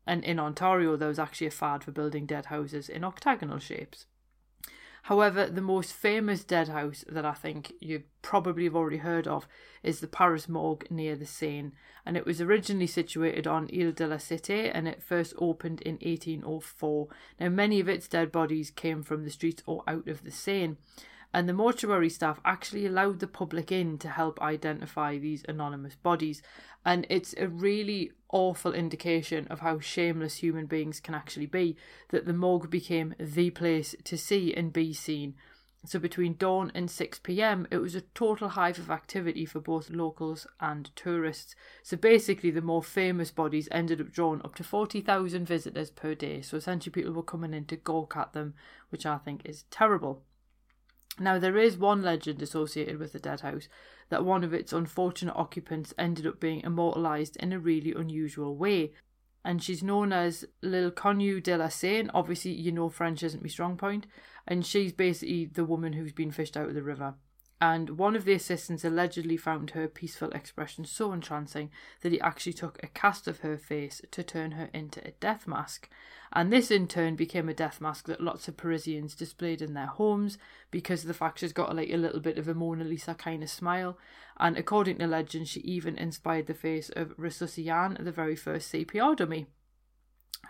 And 0.06 0.24
in 0.24 0.40
Ontario, 0.40 0.96
there 0.96 1.08
was 1.08 1.20
actually 1.20 1.48
a 1.48 1.52
fad 1.52 1.84
for 1.84 1.92
building 1.92 2.26
dead 2.26 2.48
houses 2.48 2.90
in 2.90 3.04
octagonal 3.04 3.60
shapes. 3.60 4.08
However, 5.04 5.48
the 5.48 5.62
most 5.62 5.94
famous 5.94 6.44
dead 6.44 6.68
house 6.68 7.04
that 7.10 7.26
I 7.26 7.34
think 7.34 7.74
you 7.80 8.04
probably 8.22 8.66
have 8.66 8.76
already 8.76 8.98
heard 8.98 9.28
of 9.28 9.48
is 9.82 10.00
the 10.00 10.08
Paris 10.08 10.48
Morgue 10.48 10.86
near 10.92 11.16
the 11.16 11.26
Seine, 11.26 11.72
and 12.06 12.16
it 12.16 12.26
was 12.26 12.40
originally 12.40 12.88
situated 12.88 13.48
on 13.48 13.70
Ile 13.74 13.92
de 13.92 14.08
la 14.08 14.18
Cité 14.18 14.70
and 14.72 14.88
it 14.88 15.02
first 15.02 15.34
opened 15.40 15.82
in 15.82 15.94
1804. 15.96 17.08
Now, 17.40 17.50
many 17.50 17.80
of 17.80 17.90
its 17.90 18.08
dead 18.08 18.32
bodies 18.32 18.70
came 18.70 19.02
from 19.02 19.24
the 19.24 19.32
streets 19.32 19.64
or 19.66 19.84
out 19.88 20.08
of 20.08 20.24
the 20.24 20.32
Seine, 20.32 20.78
and 21.34 21.48
the 21.48 21.54
mortuary 21.54 22.10
staff 22.10 22.40
actually 22.44 22.86
allowed 22.86 23.20
the 23.20 23.28
public 23.28 23.72
in 23.72 23.98
to 24.00 24.10
help 24.10 24.42
identify 24.42 25.18
these 25.18 25.46
anonymous 25.48 25.96
bodies. 25.96 26.42
And 26.86 27.08
it's 27.10 27.34
a 27.38 27.48
really 27.48 28.12
awful 28.30 28.74
indication 28.74 29.48
of 29.48 29.62
how 29.62 29.80
shameless 29.80 30.38
human 30.38 30.66
beings 30.66 31.00
can 31.00 31.16
actually 31.16 31.46
be 31.46 31.78
that 32.10 32.26
the 32.26 32.34
morgue 32.34 32.70
became 32.70 33.16
the 33.20 33.50
place 33.52 33.96
to 34.04 34.18
see 34.18 34.54
and 34.54 34.74
be 34.74 34.94
seen. 34.94 35.36
So 35.84 35.98
between 35.98 36.36
dawn 36.36 36.72
and 36.76 36.92
6 36.92 37.20
pm, 37.20 37.68
it 37.72 37.78
was 37.78 37.96
a 37.96 38.02
total 38.02 38.50
hive 38.50 38.78
of 38.78 38.92
activity 38.92 39.46
for 39.46 39.60
both 39.60 39.90
locals 39.90 40.46
and 40.60 40.96
tourists. 40.96 41.56
So 41.82 41.98
basically, 41.98 42.52
the 42.52 42.62
more 42.62 42.84
famous 42.84 43.32
bodies 43.32 43.68
ended 43.72 44.00
up 44.00 44.12
drawing 44.12 44.44
up 44.44 44.54
to 44.56 44.64
40,000 44.64 45.46
visitors 45.46 45.90
per 45.90 46.14
day. 46.14 46.42
So 46.44 46.58
essentially, 46.58 46.92
people 46.92 47.14
were 47.14 47.24
coming 47.24 47.54
in 47.56 47.66
to 47.66 47.78
gawk 47.78 48.16
at 48.16 48.34
them, 48.34 48.54
which 48.90 49.08
I 49.08 49.18
think 49.18 49.42
is 49.44 49.64
terrible. 49.72 50.22
Now, 51.20 51.38
there 51.40 51.58
is 51.58 51.78
one 51.78 52.02
legend 52.02 52.42
associated 52.42 52.98
with 52.98 53.14
the 53.14 53.20
dead 53.20 53.42
house 53.42 53.68
that 54.10 54.26
one 54.26 54.44
of 54.44 54.54
its 54.54 54.74
unfortunate 54.74 55.36
occupants 55.36 55.94
ended 55.98 56.26
up 56.26 56.40
being 56.40 56.62
immortalised 56.62 57.36
in 57.38 57.54
a 57.54 57.60
really 57.60 57.94
unusual 57.94 58.56
way. 58.56 58.94
And 59.44 59.62
she's 59.62 59.84
known 59.84 60.14
as 60.14 60.46
L'Inconnue 60.62 61.42
de 61.42 61.58
la 61.58 61.68
Seine. 61.68 62.10
Obviously, 62.14 62.52
you 62.52 62.72
know 62.72 62.90
French 62.90 63.24
isn't 63.24 63.44
my 63.44 63.50
strong 63.50 63.78
point. 63.78 64.08
And 64.48 64.66
she's 64.66 64.94
basically 64.94 65.46
the 65.46 65.66
woman 65.66 65.94
who's 65.94 66.14
been 66.14 66.32
fished 66.32 66.56
out 66.56 66.70
of 66.70 66.76
the 66.76 66.84
river 66.84 67.16
and 67.62 67.92
one 67.92 68.16
of 68.16 68.26
the 68.26 68.34
assistants 68.34 68.84
allegedly 68.84 69.38
found 69.38 69.70
her 69.70 69.88
peaceful 69.88 70.32
expression 70.32 70.84
so 70.84 71.14
entrancing 71.14 71.70
that 72.02 72.12
he 72.12 72.20
actually 72.20 72.54
took 72.54 72.82
a 72.82 72.88
cast 72.88 73.28
of 73.28 73.42
her 73.42 73.56
face 73.56 74.02
to 74.10 74.24
turn 74.24 74.54
her 74.54 74.72
into 74.74 75.00
a 75.08 75.12
death 75.20 75.48
mask. 75.48 75.88
And 76.34 76.52
this 76.52 76.72
in 76.72 76.88
turn 76.88 77.16
became 77.16 77.48
a 77.48 77.54
death 77.54 77.80
mask 77.80 78.08
that 78.08 78.20
lots 78.20 78.48
of 78.48 78.58
Parisians 78.58 79.14
displayed 79.14 79.62
in 79.62 79.76
their 79.76 79.86
homes 79.86 80.40
because 80.72 81.04
the 81.04 81.14
fact 81.14 81.40
she's 81.40 81.54
got 81.54 81.76
like 81.76 81.92
a 81.92 81.98
little 81.98 82.20
bit 82.20 82.40
of 82.40 82.48
a 82.48 82.56
Mona 82.56 82.84
Lisa 82.84 83.14
kind 83.14 83.44
of 83.44 83.50
smile. 83.50 83.96
And 84.40 84.58
according 84.58 84.98
to 84.98 85.06
legend, 85.06 85.48
she 85.48 85.60
even 85.60 86.00
inspired 86.00 86.48
the 86.48 86.56
face 86.56 86.90
of 86.96 87.16
Resusci 87.16 87.72
Anne, 87.72 87.96
the 88.00 88.12
very 88.12 88.36
first 88.36 88.74
CPR 88.74 89.16
dummy. 89.16 89.46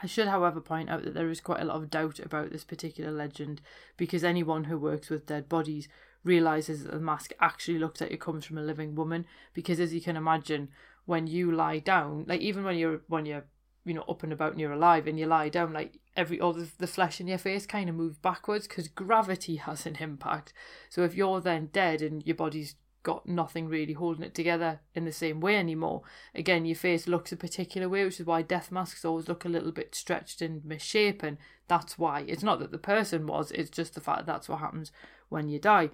I 0.02 0.08
should, 0.08 0.30
however, 0.30 0.62
point 0.62 0.90
out 0.90 1.04
that 1.04 1.14
there 1.14 1.30
is 1.30 1.42
quite 1.42 1.60
a 1.60 1.66
lot 1.66 1.76
of 1.76 1.90
doubt 1.90 2.20
about 2.20 2.52
this 2.52 2.64
particular 2.64 3.12
legend 3.12 3.60
because 3.98 4.24
anyone 4.24 4.64
who 4.64 4.78
works 4.78 5.10
with 5.10 5.26
dead 5.26 5.50
bodies 5.50 5.90
realizes 6.24 6.84
that 6.84 6.92
the 6.92 7.00
mask 7.00 7.32
actually 7.40 7.80
looks 7.80 8.02
like 8.02 8.12
it 8.12 8.22
comes 8.22 8.46
from 8.46 8.58
a 8.58 8.64
living 8.64 8.96
woman 8.96 9.26
because 9.54 9.80
as 9.80 9.94
you 9.94 10.02
can 10.02 10.16
imagine 10.16 10.70
when 11.06 11.28
you 11.28 11.52
lie 11.52 11.80
down 11.80 12.24
like 12.28 12.42
even 12.42 12.64
when 12.64 12.78
you're 12.78 13.02
when 13.08 13.26
you're 13.26 13.46
you 13.86 13.94
know 13.94 14.04
up 14.08 14.24
and 14.24 14.32
about 14.32 14.52
and 14.52 14.62
you're 14.62 14.72
alive 14.72 15.08
and 15.08 15.20
you 15.20 15.26
lie 15.26 15.50
down 15.50 15.74
like 15.74 16.00
every 16.16 16.40
all 16.40 16.54
the, 16.54 16.70
the 16.78 16.88
flesh 16.88 17.20
in 17.20 17.28
your 17.28 17.38
face 17.38 17.66
kind 17.66 17.90
of 17.90 17.96
moves 17.96 18.18
backwards 18.18 18.68
because 18.68 18.88
gravity 18.88 19.56
has 19.56 19.86
an 19.86 19.96
impact. 20.00 20.54
So 20.90 21.04
if 21.04 21.16
you're 21.16 21.42
then 21.42 21.70
dead 21.72 22.02
and 22.02 22.26
your 22.26 22.36
body's 22.36 22.76
got 23.04 23.28
nothing 23.28 23.68
really 23.68 23.94
holding 23.94 24.24
it 24.24 24.36
together 24.36 24.80
in 24.94 25.06
the 25.06 25.12
same 25.12 25.40
way 25.40 25.56
anymore 25.56 26.04
again 26.36 26.66
your 26.66 26.76
face 26.76 27.08
looks 27.08 27.32
a 27.32 27.36
particular 27.36 27.90
way 27.90 28.06
which 28.06 28.20
is 28.20 28.28
why 28.28 28.44
death 28.44 28.72
masks 28.72 29.04
always 29.04 29.28
look 29.28 29.44
a 29.44 29.50
little 29.50 29.72
bit 29.72 29.96
stretched 29.96 30.40
and 30.40 30.64
misshapen. 30.64 31.40
That's 31.68 31.98
why. 31.98 32.24
It's 32.28 32.44
not 32.44 32.60
that 32.60 32.72
the 32.72 32.78
person 32.78 33.26
was 33.26 33.50
it's 33.52 33.72
just 33.72 33.96
the 33.96 34.02
fact 34.02 34.20
that 34.20 34.28
that's 34.28 34.48
what 34.48 34.60
happens 34.60 34.92
when 35.30 35.50
you 35.50 35.58
die 35.58 35.90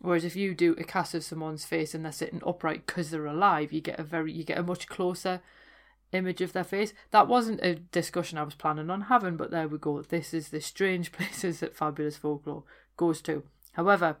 Whereas 0.00 0.24
if 0.24 0.34
you 0.34 0.54
do 0.54 0.74
a 0.78 0.84
cast 0.84 1.14
of 1.14 1.22
someone's 1.22 1.66
face 1.66 1.94
and 1.94 2.04
they're 2.04 2.12
sitting 2.12 2.42
upright 2.46 2.86
because 2.86 3.10
they're 3.10 3.26
alive, 3.26 3.72
you 3.72 3.80
get 3.80 3.98
a 3.98 4.02
very 4.02 4.32
you 4.32 4.44
get 4.44 4.58
a 4.58 4.62
much 4.62 4.88
closer 4.88 5.42
image 6.12 6.40
of 6.40 6.52
their 6.52 6.64
face. 6.64 6.94
That 7.10 7.28
wasn't 7.28 7.60
a 7.62 7.74
discussion 7.76 8.38
I 8.38 8.42
was 8.42 8.54
planning 8.54 8.90
on 8.90 9.02
having, 9.02 9.36
but 9.36 9.50
there 9.50 9.68
we 9.68 9.78
go. 9.78 10.00
This 10.02 10.32
is 10.32 10.48
the 10.48 10.60
strange 10.60 11.12
places 11.12 11.60
that 11.60 11.76
fabulous 11.76 12.16
folklore 12.16 12.64
goes 12.96 13.20
to. 13.22 13.42
However, 13.72 14.16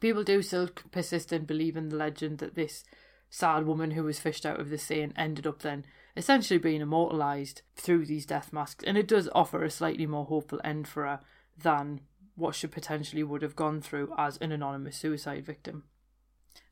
people 0.00 0.24
do 0.24 0.42
still 0.42 0.68
persist 0.90 1.32
in 1.32 1.44
believing 1.44 1.88
the 1.88 1.96
legend 1.96 2.38
that 2.38 2.56
this 2.56 2.84
sad 3.30 3.66
woman 3.66 3.92
who 3.92 4.02
was 4.02 4.18
fished 4.18 4.44
out 4.44 4.58
of 4.58 4.70
the 4.70 4.78
sea 4.78 5.00
and 5.02 5.12
ended 5.16 5.46
up 5.46 5.60
then 5.60 5.84
essentially 6.16 6.58
being 6.58 6.80
immortalized 6.80 7.62
through 7.76 8.06
these 8.06 8.26
death 8.26 8.52
masks, 8.52 8.84
and 8.84 8.98
it 8.98 9.06
does 9.06 9.28
offer 9.34 9.62
a 9.62 9.70
slightly 9.70 10.06
more 10.06 10.24
hopeful 10.24 10.60
end 10.64 10.88
for 10.88 11.04
her 11.04 11.20
than 11.56 12.00
what 12.40 12.54
she 12.54 12.66
potentially 12.66 13.22
would 13.22 13.42
have 13.42 13.54
gone 13.54 13.80
through 13.80 14.12
as 14.18 14.36
an 14.38 14.50
anonymous 14.50 14.96
suicide 14.96 15.44
victim. 15.44 15.84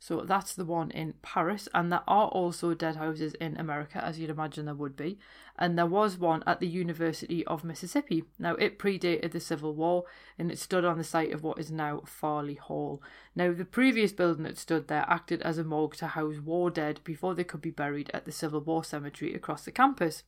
So 0.00 0.20
that's 0.20 0.54
the 0.54 0.64
one 0.64 0.90
in 0.92 1.14
Paris, 1.22 1.68
and 1.74 1.90
there 1.90 2.02
are 2.06 2.28
also 2.28 2.72
dead 2.74 2.96
houses 2.96 3.34
in 3.34 3.56
America, 3.56 4.02
as 4.04 4.18
you'd 4.18 4.30
imagine 4.30 4.66
there 4.66 4.74
would 4.74 4.96
be. 4.96 5.18
And 5.56 5.76
there 5.76 5.86
was 5.86 6.16
one 6.16 6.44
at 6.46 6.60
the 6.60 6.68
University 6.68 7.44
of 7.46 7.64
Mississippi. 7.64 8.24
Now, 8.38 8.54
it 8.54 8.78
predated 8.78 9.32
the 9.32 9.40
Civil 9.40 9.74
War 9.74 10.04
and 10.38 10.52
it 10.52 10.58
stood 10.58 10.84
on 10.84 10.98
the 10.98 11.04
site 11.04 11.32
of 11.32 11.42
what 11.42 11.58
is 11.58 11.72
now 11.72 12.02
Farley 12.06 12.54
Hall. 12.54 13.02
Now, 13.34 13.52
the 13.52 13.64
previous 13.64 14.12
building 14.12 14.44
that 14.44 14.58
stood 14.58 14.86
there 14.86 15.04
acted 15.08 15.42
as 15.42 15.58
a 15.58 15.64
morgue 15.64 15.96
to 15.96 16.08
house 16.08 16.38
war 16.38 16.70
dead 16.70 17.00
before 17.02 17.34
they 17.34 17.42
could 17.42 17.60
be 17.60 17.70
buried 17.70 18.08
at 18.14 18.24
the 18.24 18.32
Civil 18.32 18.60
War 18.60 18.84
cemetery 18.84 19.34
across 19.34 19.64
the 19.64 19.72
campus. 19.72 20.22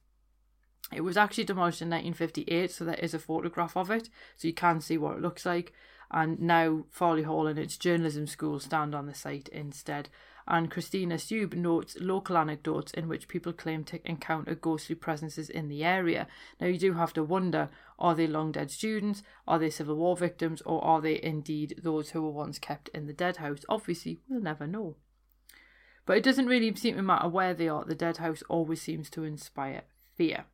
It 0.92 1.02
was 1.02 1.16
actually 1.16 1.44
demolished 1.44 1.82
in 1.82 1.88
1958, 1.88 2.70
so 2.70 2.84
there 2.84 2.94
is 2.94 3.14
a 3.14 3.18
photograph 3.18 3.76
of 3.76 3.90
it, 3.90 4.08
so 4.36 4.48
you 4.48 4.54
can 4.54 4.80
see 4.80 4.98
what 4.98 5.16
it 5.16 5.22
looks 5.22 5.46
like. 5.46 5.72
And 6.10 6.40
now 6.40 6.86
Farley 6.90 7.22
Hall 7.22 7.46
and 7.46 7.58
its 7.58 7.76
journalism 7.76 8.26
school 8.26 8.58
stand 8.58 8.94
on 8.94 9.06
the 9.06 9.14
site 9.14 9.48
instead. 9.50 10.08
And 10.48 10.68
Christina 10.68 11.16
Sube 11.18 11.54
notes 11.54 11.96
local 12.00 12.36
anecdotes 12.36 12.92
in 12.92 13.06
which 13.06 13.28
people 13.28 13.52
claim 13.52 13.84
to 13.84 14.00
encounter 14.08 14.56
ghostly 14.56 14.96
presences 14.96 15.48
in 15.48 15.68
the 15.68 15.84
area. 15.84 16.26
Now, 16.60 16.66
you 16.66 16.78
do 16.78 16.94
have 16.94 17.12
to 17.12 17.22
wonder 17.22 17.68
are 18.00 18.16
they 18.16 18.26
long 18.26 18.50
dead 18.50 18.72
students, 18.72 19.22
are 19.46 19.60
they 19.60 19.70
Civil 19.70 19.94
War 19.94 20.16
victims, 20.16 20.60
or 20.62 20.82
are 20.82 21.00
they 21.00 21.22
indeed 21.22 21.80
those 21.80 22.10
who 22.10 22.22
were 22.22 22.30
once 22.30 22.58
kept 22.58 22.88
in 22.88 23.06
the 23.06 23.12
dead 23.12 23.36
house? 23.36 23.60
Obviously, 23.68 24.18
we'll 24.28 24.40
never 24.40 24.66
know. 24.66 24.96
But 26.06 26.16
it 26.16 26.24
doesn't 26.24 26.46
really 26.46 26.74
seem 26.74 26.96
to 26.96 27.02
matter 27.02 27.28
where 27.28 27.54
they 27.54 27.68
are, 27.68 27.84
the 27.84 27.94
dead 27.94 28.16
house 28.16 28.42
always 28.48 28.82
seems 28.82 29.10
to 29.10 29.22
inspire 29.22 29.82
fear. 30.16 30.46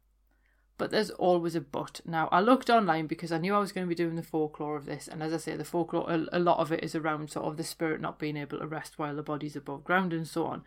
But 0.78 0.90
there's 0.90 1.10
always 1.10 1.54
a 1.54 1.60
but. 1.60 2.00
Now, 2.04 2.28
I 2.30 2.40
looked 2.40 2.68
online 2.68 3.06
because 3.06 3.32
I 3.32 3.38
knew 3.38 3.54
I 3.54 3.58
was 3.58 3.72
going 3.72 3.86
to 3.86 3.88
be 3.88 3.94
doing 3.94 4.16
the 4.16 4.22
folklore 4.22 4.76
of 4.76 4.84
this, 4.84 5.08
and 5.08 5.22
as 5.22 5.32
I 5.32 5.38
say, 5.38 5.56
the 5.56 5.64
folklore, 5.64 6.10
a, 6.10 6.26
a 6.32 6.38
lot 6.38 6.58
of 6.58 6.70
it 6.70 6.84
is 6.84 6.94
around 6.94 7.30
sort 7.30 7.46
of 7.46 7.56
the 7.56 7.64
spirit 7.64 8.00
not 8.00 8.18
being 8.18 8.36
able 8.36 8.58
to 8.58 8.66
rest 8.66 8.98
while 8.98 9.16
the 9.16 9.22
body's 9.22 9.56
above 9.56 9.84
ground 9.84 10.12
and 10.12 10.28
so 10.28 10.44
on. 10.44 10.64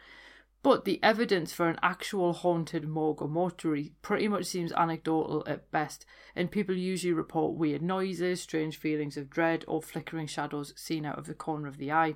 But 0.61 0.83
the 0.83 1.01
evidence 1.01 1.53
for 1.53 1.69
an 1.69 1.79
actual 1.81 2.33
haunted 2.33 2.87
morgue 2.87 3.21
or 3.21 3.29
mortuary 3.29 3.93
pretty 4.01 4.27
much 4.27 4.45
seems 4.45 4.73
anecdotal 4.73 5.43
at 5.47 5.71
best, 5.71 6.05
and 6.35 6.51
people 6.51 6.75
usually 6.75 7.13
report 7.13 7.57
weird 7.57 7.81
noises, 7.81 8.41
strange 8.41 8.77
feelings 8.77 9.15
of 9.15 9.29
dread, 9.29 9.63
or 9.67 9.81
flickering 9.81 10.27
shadows 10.27 10.73
seen 10.75 11.05
out 11.05 11.17
of 11.17 11.27
the 11.27 11.33
corner 11.33 11.67
of 11.67 11.77
the 11.77 11.91
eye 11.91 12.15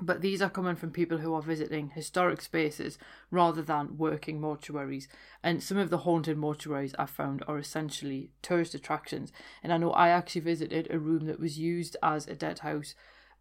but 0.00 0.20
these 0.20 0.40
are 0.40 0.50
coming 0.50 0.76
from 0.76 0.90
people 0.90 1.18
who 1.18 1.34
are 1.34 1.42
visiting 1.42 1.90
historic 1.90 2.40
spaces 2.40 2.98
rather 3.30 3.62
than 3.62 3.98
working 3.98 4.40
mortuaries. 4.40 5.06
And 5.42 5.62
some 5.62 5.78
of 5.78 5.90
the 5.90 5.98
haunted 5.98 6.36
mortuaries 6.36 6.94
I've 6.98 7.10
found 7.10 7.42
are 7.46 7.58
essentially 7.58 8.30
tourist 8.42 8.74
attractions. 8.74 9.32
And 9.62 9.72
I 9.72 9.76
know 9.76 9.92
I 9.92 10.08
actually 10.08 10.42
visited 10.42 10.88
a 10.90 10.98
room 10.98 11.26
that 11.26 11.40
was 11.40 11.58
used 11.58 11.96
as 12.02 12.26
a 12.26 12.34
dead 12.34 12.60
house 12.60 12.94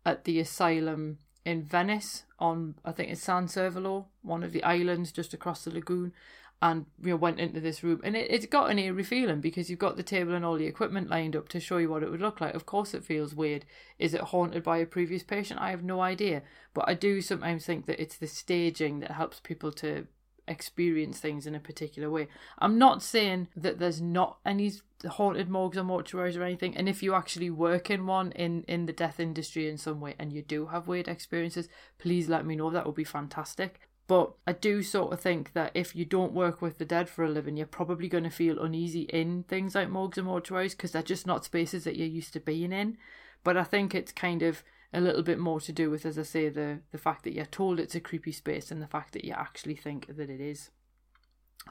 at 0.06 0.26
the 0.26 0.40
asylum 0.40 1.20
in 1.46 1.64
Venice 1.64 2.24
on 2.38 2.76
I 2.86 2.92
think 2.92 3.12
it's 3.12 3.22
San 3.22 3.48
Servolo, 3.48 4.06
one 4.22 4.44
of 4.44 4.52
the 4.52 4.64
islands 4.64 5.12
just 5.12 5.34
across 5.34 5.64
the 5.64 5.72
lagoon 5.72 6.14
and 6.62 6.86
you 7.02 7.12
know 7.12 7.16
went 7.16 7.40
into 7.40 7.60
this 7.60 7.84
room 7.84 8.02
and 8.04 8.16
it, 8.16 8.30
it's 8.30 8.46
got 8.46 8.70
an 8.70 8.80
eerie 8.80 9.04
feeling 9.04 9.40
because 9.40 9.70
you've 9.70 9.80
got 9.80 9.96
the 9.96 10.04
table 10.04 10.34
and 10.34 10.44
all 10.44 10.58
the 10.58 10.66
equipment 10.66 11.10
lined 11.10 11.36
up 11.36 11.48
to 11.48 11.60
show 11.60 11.78
you 11.78 11.90
what 11.90 12.04
it 12.04 12.12
would 12.12 12.22
look 12.22 12.42
like 12.42 12.54
of 12.54 12.66
course 12.66 12.94
it 12.94 13.04
feels 13.04 13.34
weird 13.34 13.66
is 13.98 14.14
it 14.14 14.22
haunted 14.22 14.64
by 14.64 14.78
a 14.78 14.86
previous 14.86 15.24
patient 15.24 15.60
i 15.62 15.70
have 15.70 15.84
no 15.84 16.02
idea 16.02 16.42
but 16.74 16.88
i 16.88 16.94
do 16.94 17.22
sometimes 17.22 17.66
think 17.66 17.86
that 17.86 18.02
it's 18.02 18.18
the 18.18 18.28
staging 18.28 19.00
that 19.00 19.12
helps 19.12 19.40
people 19.40 19.72
to 19.72 20.06
experience 20.50 21.20
things 21.20 21.46
in 21.46 21.54
a 21.56 21.60
particular 21.60 22.10
way. 22.10 22.28
I'm 22.58 22.78
not 22.78 23.04
saying 23.04 23.50
that 23.56 23.78
there's 23.78 24.02
not 24.02 24.40
any 24.46 24.74
haunted 25.08 25.48
morgues 25.48 25.78
or 25.78 25.84
mortuaries 25.84 26.36
or 26.36 26.44
anything, 26.44 26.76
and 26.76 26.90
if 26.90 27.02
you 27.04 27.14
actually 27.14 27.50
work 27.50 27.90
in 27.90 28.08
one 28.08 28.32
in 28.34 28.64
in 28.64 28.88
the 28.88 28.94
death 28.94 29.20
industry 29.20 29.70
in 29.70 29.78
some 29.78 30.02
way 30.02 30.16
and 30.20 30.34
you 30.34 30.42
do 30.42 30.68
have 30.68 30.88
weird 30.88 31.08
experiences, 31.08 31.70
please 32.00 32.28
let 32.28 32.46
me 32.46 32.56
know. 32.56 32.70
That 32.72 32.86
would 32.86 32.96
be 32.96 33.04
fantastic. 33.04 33.80
But 34.10 34.32
I 34.48 34.54
do 34.54 34.82
sort 34.82 35.14
of 35.14 35.20
think 35.20 35.54
that 35.54 35.70
if 35.76 35.96
you 35.96 36.04
don't 36.04 36.34
work 36.34 36.64
with 36.64 36.80
the 36.80 36.84
dead 36.84 37.08
for 37.08 37.24
a 37.24 37.30
living, 37.30 37.56
you're 37.56 37.68
probably 37.68 38.10
going 38.10 38.24
to 38.24 38.32
feel 38.32 38.60
uneasy 38.60 39.02
in 39.02 39.44
things 39.44 39.76
like 39.76 39.92
morgues 39.92 40.18
and 40.18 40.26
mortuaries 40.26 40.72
because 40.72 40.94
they're 40.94 41.04
just 41.04 41.28
not 41.28 41.46
spaces 41.46 41.84
that 41.84 41.96
you're 41.96 42.08
used 42.08 42.34
to 42.34 42.40
being 42.40 42.72
in. 42.72 42.98
But 43.44 43.56
I 43.56 43.64
think 43.64 43.94
it's 43.94 44.12
kind 44.12 44.42
of 44.42 44.64
a 44.92 45.00
little 45.00 45.22
bit 45.22 45.38
more 45.38 45.62
to 45.62 45.72
do 45.72 45.92
with, 45.92 46.08
as 46.08 46.18
I 46.18 46.24
say, 46.24 46.50
the 46.50 46.80
the 46.92 46.98
fact 46.98 47.24
that 47.26 47.36
you're 47.36 47.46
told 47.46 47.80
it's 47.80 47.94
a 47.94 48.00
creepy 48.00 48.32
space 48.32 48.72
and 48.72 48.82
the 48.82 48.88
fact 48.88 49.14
that 49.14 49.26
you 49.26 49.34
actually 49.34 49.76
think 49.76 50.08
that 50.08 50.32
it 50.32 50.42
is. 50.42 50.72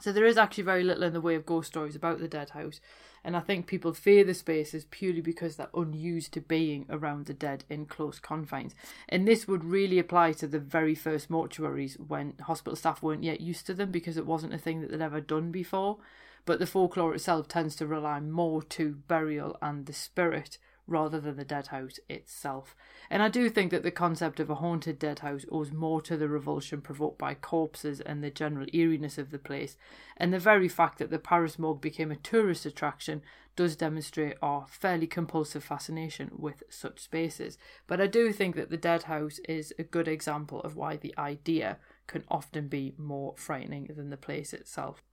So 0.01 0.13
there 0.13 0.25
is 0.25 0.37
actually 0.37 0.63
very 0.63 0.83
little 0.83 1.03
in 1.03 1.13
the 1.13 1.21
way 1.21 1.35
of 1.35 1.45
ghost 1.45 1.67
stories 1.67 1.95
about 1.95 2.19
the 2.19 2.27
dead 2.27 2.51
house, 2.51 2.79
and 3.23 3.35
I 3.35 3.41
think 3.41 3.67
people 3.67 3.93
fear 3.93 4.23
the 4.23 4.33
spaces 4.33 4.85
purely 4.89 5.19
because 5.19 5.57
they're 5.57 5.67
unused 5.73 6.31
to 6.33 6.41
being 6.41 6.85
around 6.89 7.25
the 7.25 7.33
dead 7.33 7.65
in 7.69 7.85
close 7.85 8.17
confines. 8.17 8.73
And 9.09 9.27
this 9.27 9.47
would 9.47 9.65
really 9.65 9.99
apply 9.99 10.31
to 10.33 10.47
the 10.47 10.59
very 10.59 10.95
first 10.95 11.29
mortuaries 11.29 11.99
when 11.99 12.35
hospital 12.41 12.77
staff 12.77 13.03
weren't 13.03 13.25
yet 13.25 13.41
used 13.41 13.65
to 13.67 13.73
them 13.73 13.91
because 13.91 14.15
it 14.15 14.25
wasn't 14.25 14.53
a 14.53 14.57
thing 14.57 14.79
that 14.81 14.91
they'd 14.91 15.01
ever 15.01 15.19
done 15.19 15.51
before. 15.51 15.97
But 16.45 16.59
the 16.59 16.65
folklore 16.65 17.13
itself 17.13 17.49
tends 17.49 17.75
to 17.75 17.85
rely 17.85 18.21
more 18.21 18.63
to 18.63 18.95
burial 19.07 19.57
and 19.61 19.85
the 19.85 19.93
spirit 19.93 20.57
rather 20.89 21.19
than 21.19 21.37
the 21.37 21.45
dead 21.45 21.67
house 21.67 21.99
itself. 22.09 22.75
And 23.09 23.21
I 23.21 23.29
do 23.29 23.49
think 23.49 23.71
that 23.71 23.83
the 23.83 23.91
concept 23.91 24.39
of 24.39 24.49
a 24.49 24.55
haunted 24.55 24.99
dead 24.99 25.19
house 25.19 25.45
owes 25.51 25.71
more 25.71 26.01
to 26.01 26.17
the 26.17 26.27
revulsion 26.27 26.81
provoked 26.81 27.17
by 27.17 27.33
corpses 27.33 28.01
and 28.01 28.23
the 28.23 28.29
general 28.31 28.67
eeriness 28.73 29.17
of 29.17 29.31
the 29.31 29.39
place, 29.39 29.77
and 30.17 30.33
the 30.33 30.39
very 30.39 30.67
fact 30.67 30.97
that 30.99 31.11
the 31.11 31.19
Paris 31.19 31.59
Morgue 31.59 31.81
became 31.81 32.11
a 32.11 32.15
tourist 32.15 32.65
attraction 32.65 33.21
does 33.55 33.75
demonstrate 33.75 34.37
our 34.41 34.65
fairly 34.69 35.05
compulsive 35.07 35.63
fascination 35.63 36.31
with 36.35 36.63
such 36.69 36.99
spaces. 36.99 37.57
But 37.87 37.99
I 37.99 38.07
do 38.07 38.31
think 38.31 38.55
that 38.55 38.69
the 38.69 38.77
dead 38.77 39.03
house 39.03 39.39
is 39.49 39.73
a 39.77 39.83
good 39.83 40.07
example 40.07 40.61
of 40.61 40.75
why 40.75 40.95
the 40.95 41.13
idea 41.17 41.77
can 42.07 42.23
often 42.29 42.67
be 42.67 42.93
more 42.97 43.33
frightening 43.37 43.89
than 43.95 44.09
the 44.09 44.17
place 44.17 44.53
itself. 44.53 45.03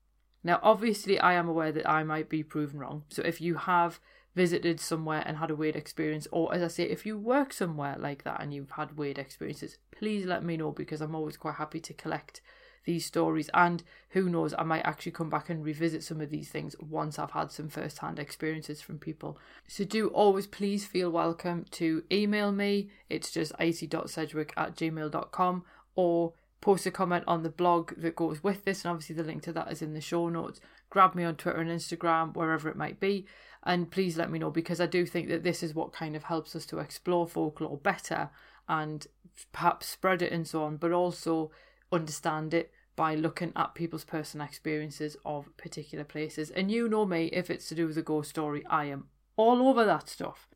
Now, 0.45 0.61
obviously, 0.63 1.19
I 1.19 1.35
am 1.35 1.49
aware 1.49 1.73
that 1.73 1.91
I 1.91 2.05
might 2.05 2.29
be 2.29 2.45
proven 2.45 2.79
wrong. 2.79 3.03
So 3.09 3.21
if 3.23 3.41
you 3.41 3.57
have 3.57 3.99
visited 4.37 4.79
somewhere 4.79 5.23
and 5.27 5.39
had 5.39 5.51
a 5.51 5.57
weird 5.57 5.75
experience, 5.75 6.29
or 6.31 6.55
as 6.55 6.63
I 6.63 6.69
say, 6.69 6.85
if 6.85 7.07
you 7.07 7.19
work 7.19 7.55
somewhere 7.55 7.97
like 7.99 8.23
that 8.25 8.41
and 8.41 8.53
you've 8.53 8.73
had 8.73 8.99
weird 8.99 9.19
experiences, 9.19 9.79
please 9.91 10.27
let 10.27 10.45
me 10.45 10.59
know 10.59 10.71
because 10.71 11.01
I'm 11.01 11.15
always 11.15 11.39
quite 11.39 11.55
happy 11.55 11.81
to 11.81 11.95
collect 11.95 12.43
these 12.85 13.07
stories. 13.07 13.49
And 13.55 13.83
who 14.11 14.29
knows, 14.29 14.55
I 14.59 14.63
might 14.63 14.85
actually 14.85 15.13
come 15.13 15.31
back 15.31 15.49
and 15.49 15.65
revisit 15.65 16.05
some 16.05 16.21
of 16.21 16.29
these 16.29 16.51
things 16.51 16.77
once 16.79 17.19
I've 17.19 17.31
had 17.31 17.51
some 17.51 17.71
first 17.71 17.99
hand 17.99 18.19
experiences 18.19 18.83
from 18.83 18.99
people. 18.99 19.39
So 19.67 19.85
do 19.85 20.09
always 20.09 20.47
please 20.47 20.85
feel 20.85 21.11
welcome 21.11 21.65
to 21.73 22.05
email 22.13 22.53
me. 22.53 22.91
It's 23.09 23.31
just 23.31 23.53
icy.sedgwick 23.59 24.51
at 24.55 24.77
gmail.com 24.77 25.65
or 25.95 26.35
post 26.61 26.85
a 26.85 26.91
comment 26.91 27.25
on 27.27 27.43
the 27.43 27.49
blog 27.49 27.93
that 27.97 28.15
goes 28.15 28.45
with 28.45 28.67
this. 28.67 28.85
And 28.85 28.91
obviously, 28.91 29.17
the 29.17 29.25
link 29.25 29.43
to 29.45 29.53
that 29.55 29.73
is 29.73 29.81
in 29.81 29.95
the 29.95 30.01
show 30.03 30.29
notes. 30.29 30.61
Grab 30.91 31.15
me 31.15 31.25
on 31.25 31.37
Twitter 31.37 31.61
and 31.61 31.71
Instagram, 31.71 32.35
wherever 32.35 32.69
it 32.69 32.77
might 32.77 33.01
be 33.01 33.27
and 33.67 33.91
please 33.91 34.17
let 34.17 34.31
me 34.31 34.39
know 34.39 34.51
because 34.51 34.81
I 34.81 34.87
do 34.87 35.05
think 35.05 35.29
that 35.29 35.43
this 35.43 35.63
is 35.63 35.75
what 35.75 35.93
kind 35.93 36.15
of 36.15 36.25
helps 36.25 36.55
us 36.55 36.65
to 36.67 36.79
explore 36.79 37.27
folklore 37.27 37.77
better 37.77 38.31
and 38.69 39.07
perhaps 39.53 39.87
spread 39.87 40.23
it 40.23 40.33
and 40.33 40.47
so 40.47 40.63
on, 40.63 40.77
but 40.77 40.93
also 40.93 41.51
understand 41.93 42.55
it 42.55 42.73
by 42.95 43.15
looking 43.15 43.53
at 43.57 43.75
people's 43.75 44.05
personal 44.05 44.47
experiences 44.47 45.17
of 45.25 45.55
particular 45.57 46.05
places. 46.05 46.51
And 46.51 46.71
you 46.71 46.89
know 46.89 47.05
me, 47.05 47.27
if 47.27 47.51
it's 47.51 47.69
to 47.69 47.75
do 47.75 47.87
with 47.87 47.99
a 47.99 48.03
ghost 48.03 48.31
story, 48.31 48.65
I 48.71 48.87
am 48.87 49.09
all 49.37 49.69
over 49.69 49.85
that 49.85 50.09
stuff. 50.09 50.49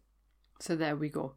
So 0.61 0.77
there 0.77 0.97
we 0.97 1.09
go. 1.09 1.35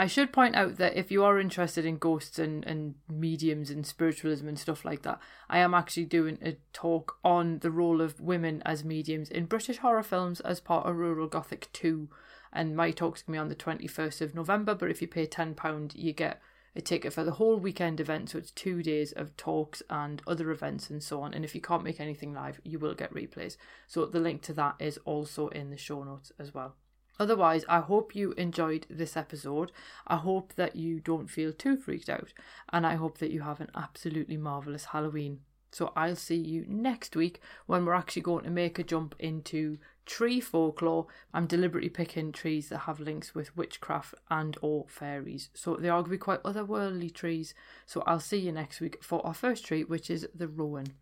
I 0.00 0.06
should 0.06 0.32
point 0.32 0.54
out 0.54 0.76
that 0.76 0.96
if 0.96 1.10
you 1.10 1.24
are 1.24 1.40
interested 1.40 1.84
in 1.84 1.98
ghosts 1.98 2.38
and, 2.38 2.64
and 2.64 2.94
mediums 3.08 3.68
and 3.68 3.84
spiritualism 3.84 4.46
and 4.46 4.56
stuff 4.56 4.84
like 4.84 5.02
that, 5.02 5.18
I 5.50 5.58
am 5.58 5.74
actually 5.74 6.04
doing 6.04 6.38
a 6.40 6.56
talk 6.72 7.16
on 7.24 7.58
the 7.58 7.72
role 7.72 8.00
of 8.00 8.20
women 8.20 8.62
as 8.64 8.84
mediums 8.84 9.28
in 9.28 9.46
British 9.46 9.78
horror 9.78 10.04
films 10.04 10.38
as 10.38 10.60
part 10.60 10.86
of 10.86 10.94
Rural 10.94 11.26
Gothic 11.26 11.68
2. 11.72 12.08
And 12.52 12.76
my 12.76 12.92
talk's 12.92 13.22
going 13.22 13.32
to 13.32 13.38
be 13.38 13.42
on 13.42 13.48
the 13.48 13.88
21st 13.88 14.20
of 14.20 14.36
November, 14.36 14.76
but 14.76 14.88
if 14.88 15.02
you 15.02 15.08
pay 15.08 15.26
£10, 15.26 15.96
you 15.96 16.12
get 16.12 16.40
a 16.76 16.80
ticket 16.80 17.12
for 17.12 17.24
the 17.24 17.32
whole 17.32 17.58
weekend 17.58 17.98
event. 17.98 18.30
So 18.30 18.38
it's 18.38 18.52
two 18.52 18.84
days 18.84 19.10
of 19.10 19.36
talks 19.36 19.82
and 19.90 20.22
other 20.28 20.52
events 20.52 20.90
and 20.90 21.02
so 21.02 21.22
on. 21.22 21.34
And 21.34 21.44
if 21.44 21.56
you 21.56 21.60
can't 21.60 21.82
make 21.82 21.98
anything 21.98 22.32
live, 22.32 22.60
you 22.62 22.78
will 22.78 22.94
get 22.94 23.12
replays. 23.12 23.56
So 23.88 24.06
the 24.06 24.20
link 24.20 24.42
to 24.42 24.52
that 24.52 24.76
is 24.78 24.96
also 25.04 25.48
in 25.48 25.70
the 25.70 25.76
show 25.76 26.04
notes 26.04 26.30
as 26.38 26.54
well. 26.54 26.76
Otherwise, 27.18 27.64
I 27.68 27.80
hope 27.80 28.14
you 28.14 28.32
enjoyed 28.32 28.86
this 28.88 29.16
episode. 29.16 29.72
I 30.06 30.16
hope 30.16 30.54
that 30.54 30.76
you 30.76 31.00
don't 31.00 31.28
feel 31.28 31.52
too 31.52 31.76
freaked 31.76 32.08
out, 32.08 32.32
and 32.72 32.86
I 32.86 32.94
hope 32.94 33.18
that 33.18 33.30
you 33.32 33.40
have 33.40 33.60
an 33.60 33.70
absolutely 33.74 34.36
marvellous 34.36 34.86
Halloween. 34.86 35.40
So 35.70 35.92
I'll 35.94 36.16
see 36.16 36.36
you 36.36 36.64
next 36.66 37.14
week 37.14 37.40
when 37.66 37.84
we're 37.84 37.94
actually 37.94 38.22
going 38.22 38.44
to 38.44 38.50
make 38.50 38.78
a 38.78 38.84
jump 38.84 39.14
into 39.18 39.78
tree 40.06 40.40
folklore. 40.40 41.06
I'm 41.34 41.46
deliberately 41.46 41.90
picking 41.90 42.32
trees 42.32 42.70
that 42.70 42.78
have 42.78 43.00
links 43.00 43.34
with 43.34 43.56
witchcraft 43.56 44.14
and 44.30 44.56
or 44.62 44.86
fairies. 44.88 45.50
So 45.52 45.76
they 45.76 45.88
are 45.88 45.98
going 45.98 46.04
to 46.04 46.10
be 46.10 46.18
quite 46.18 46.42
otherworldly 46.42 47.12
trees. 47.12 47.54
So 47.84 48.02
I'll 48.06 48.20
see 48.20 48.38
you 48.38 48.52
next 48.52 48.80
week 48.80 49.02
for 49.02 49.24
our 49.26 49.34
first 49.34 49.66
tree, 49.66 49.84
which 49.84 50.08
is 50.08 50.26
the 50.34 50.48
rowan. 50.48 50.94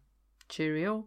Cheerio. 0.49 1.07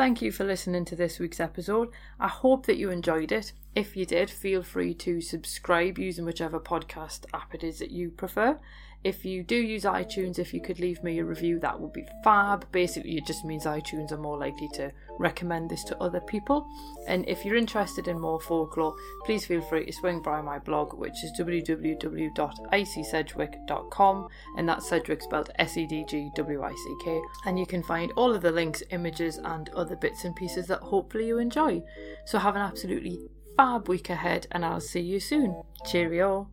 Thank 0.00 0.22
you 0.22 0.32
for 0.32 0.44
listening 0.44 0.86
to 0.86 0.96
this 0.96 1.18
week's 1.18 1.40
episode. 1.40 1.90
I 2.18 2.28
hope 2.28 2.64
that 2.64 2.78
you 2.78 2.88
enjoyed 2.88 3.32
it. 3.32 3.52
If 3.74 3.98
you 3.98 4.06
did, 4.06 4.30
feel 4.30 4.62
free 4.62 4.94
to 4.94 5.20
subscribe 5.20 5.98
using 5.98 6.24
whichever 6.24 6.58
podcast 6.58 7.26
app 7.34 7.54
it 7.54 7.62
is 7.62 7.80
that 7.80 7.90
you 7.90 8.08
prefer. 8.08 8.58
If 9.02 9.24
you 9.24 9.42
do 9.42 9.56
use 9.56 9.84
iTunes, 9.84 10.38
if 10.38 10.52
you 10.52 10.60
could 10.60 10.78
leave 10.78 11.02
me 11.02 11.18
a 11.18 11.24
review, 11.24 11.58
that 11.60 11.80
would 11.80 11.94
be 11.94 12.06
fab. 12.22 12.70
Basically, 12.70 13.16
it 13.16 13.24
just 13.26 13.46
means 13.46 13.64
iTunes 13.64 14.12
are 14.12 14.18
more 14.18 14.36
likely 14.36 14.68
to 14.74 14.92
recommend 15.18 15.70
this 15.70 15.84
to 15.84 15.96
other 16.02 16.20
people. 16.20 16.68
And 17.08 17.26
if 17.26 17.42
you're 17.42 17.56
interested 17.56 18.08
in 18.08 18.20
more 18.20 18.40
folklore, 18.40 18.94
please 19.24 19.46
feel 19.46 19.62
free 19.62 19.86
to 19.86 19.92
swing 19.92 20.20
by 20.20 20.42
my 20.42 20.58
blog, 20.58 20.92
which 20.92 21.24
is 21.24 21.32
www.icysedgwick.com, 21.38 24.28
and 24.58 24.68
that's 24.68 24.88
Sedgwick 24.88 25.22
spelled 25.22 25.50
S 25.58 25.78
E 25.78 25.86
D 25.86 26.04
G 26.06 26.30
W 26.34 26.62
I 26.62 26.74
C 26.74 26.96
K. 27.02 27.22
And 27.46 27.58
you 27.58 27.64
can 27.64 27.82
find 27.82 28.12
all 28.16 28.34
of 28.34 28.42
the 28.42 28.52
links, 28.52 28.82
images, 28.90 29.38
and 29.38 29.70
other 29.70 29.96
bits 29.96 30.24
and 30.24 30.36
pieces 30.36 30.66
that 30.66 30.80
hopefully 30.80 31.26
you 31.26 31.38
enjoy. 31.38 31.82
So 32.26 32.38
have 32.38 32.54
an 32.54 32.60
absolutely 32.60 33.30
fab 33.56 33.88
week 33.88 34.10
ahead, 34.10 34.46
and 34.52 34.62
I'll 34.62 34.80
see 34.80 35.00
you 35.00 35.20
soon. 35.20 35.62
Cheerio. 35.86 36.50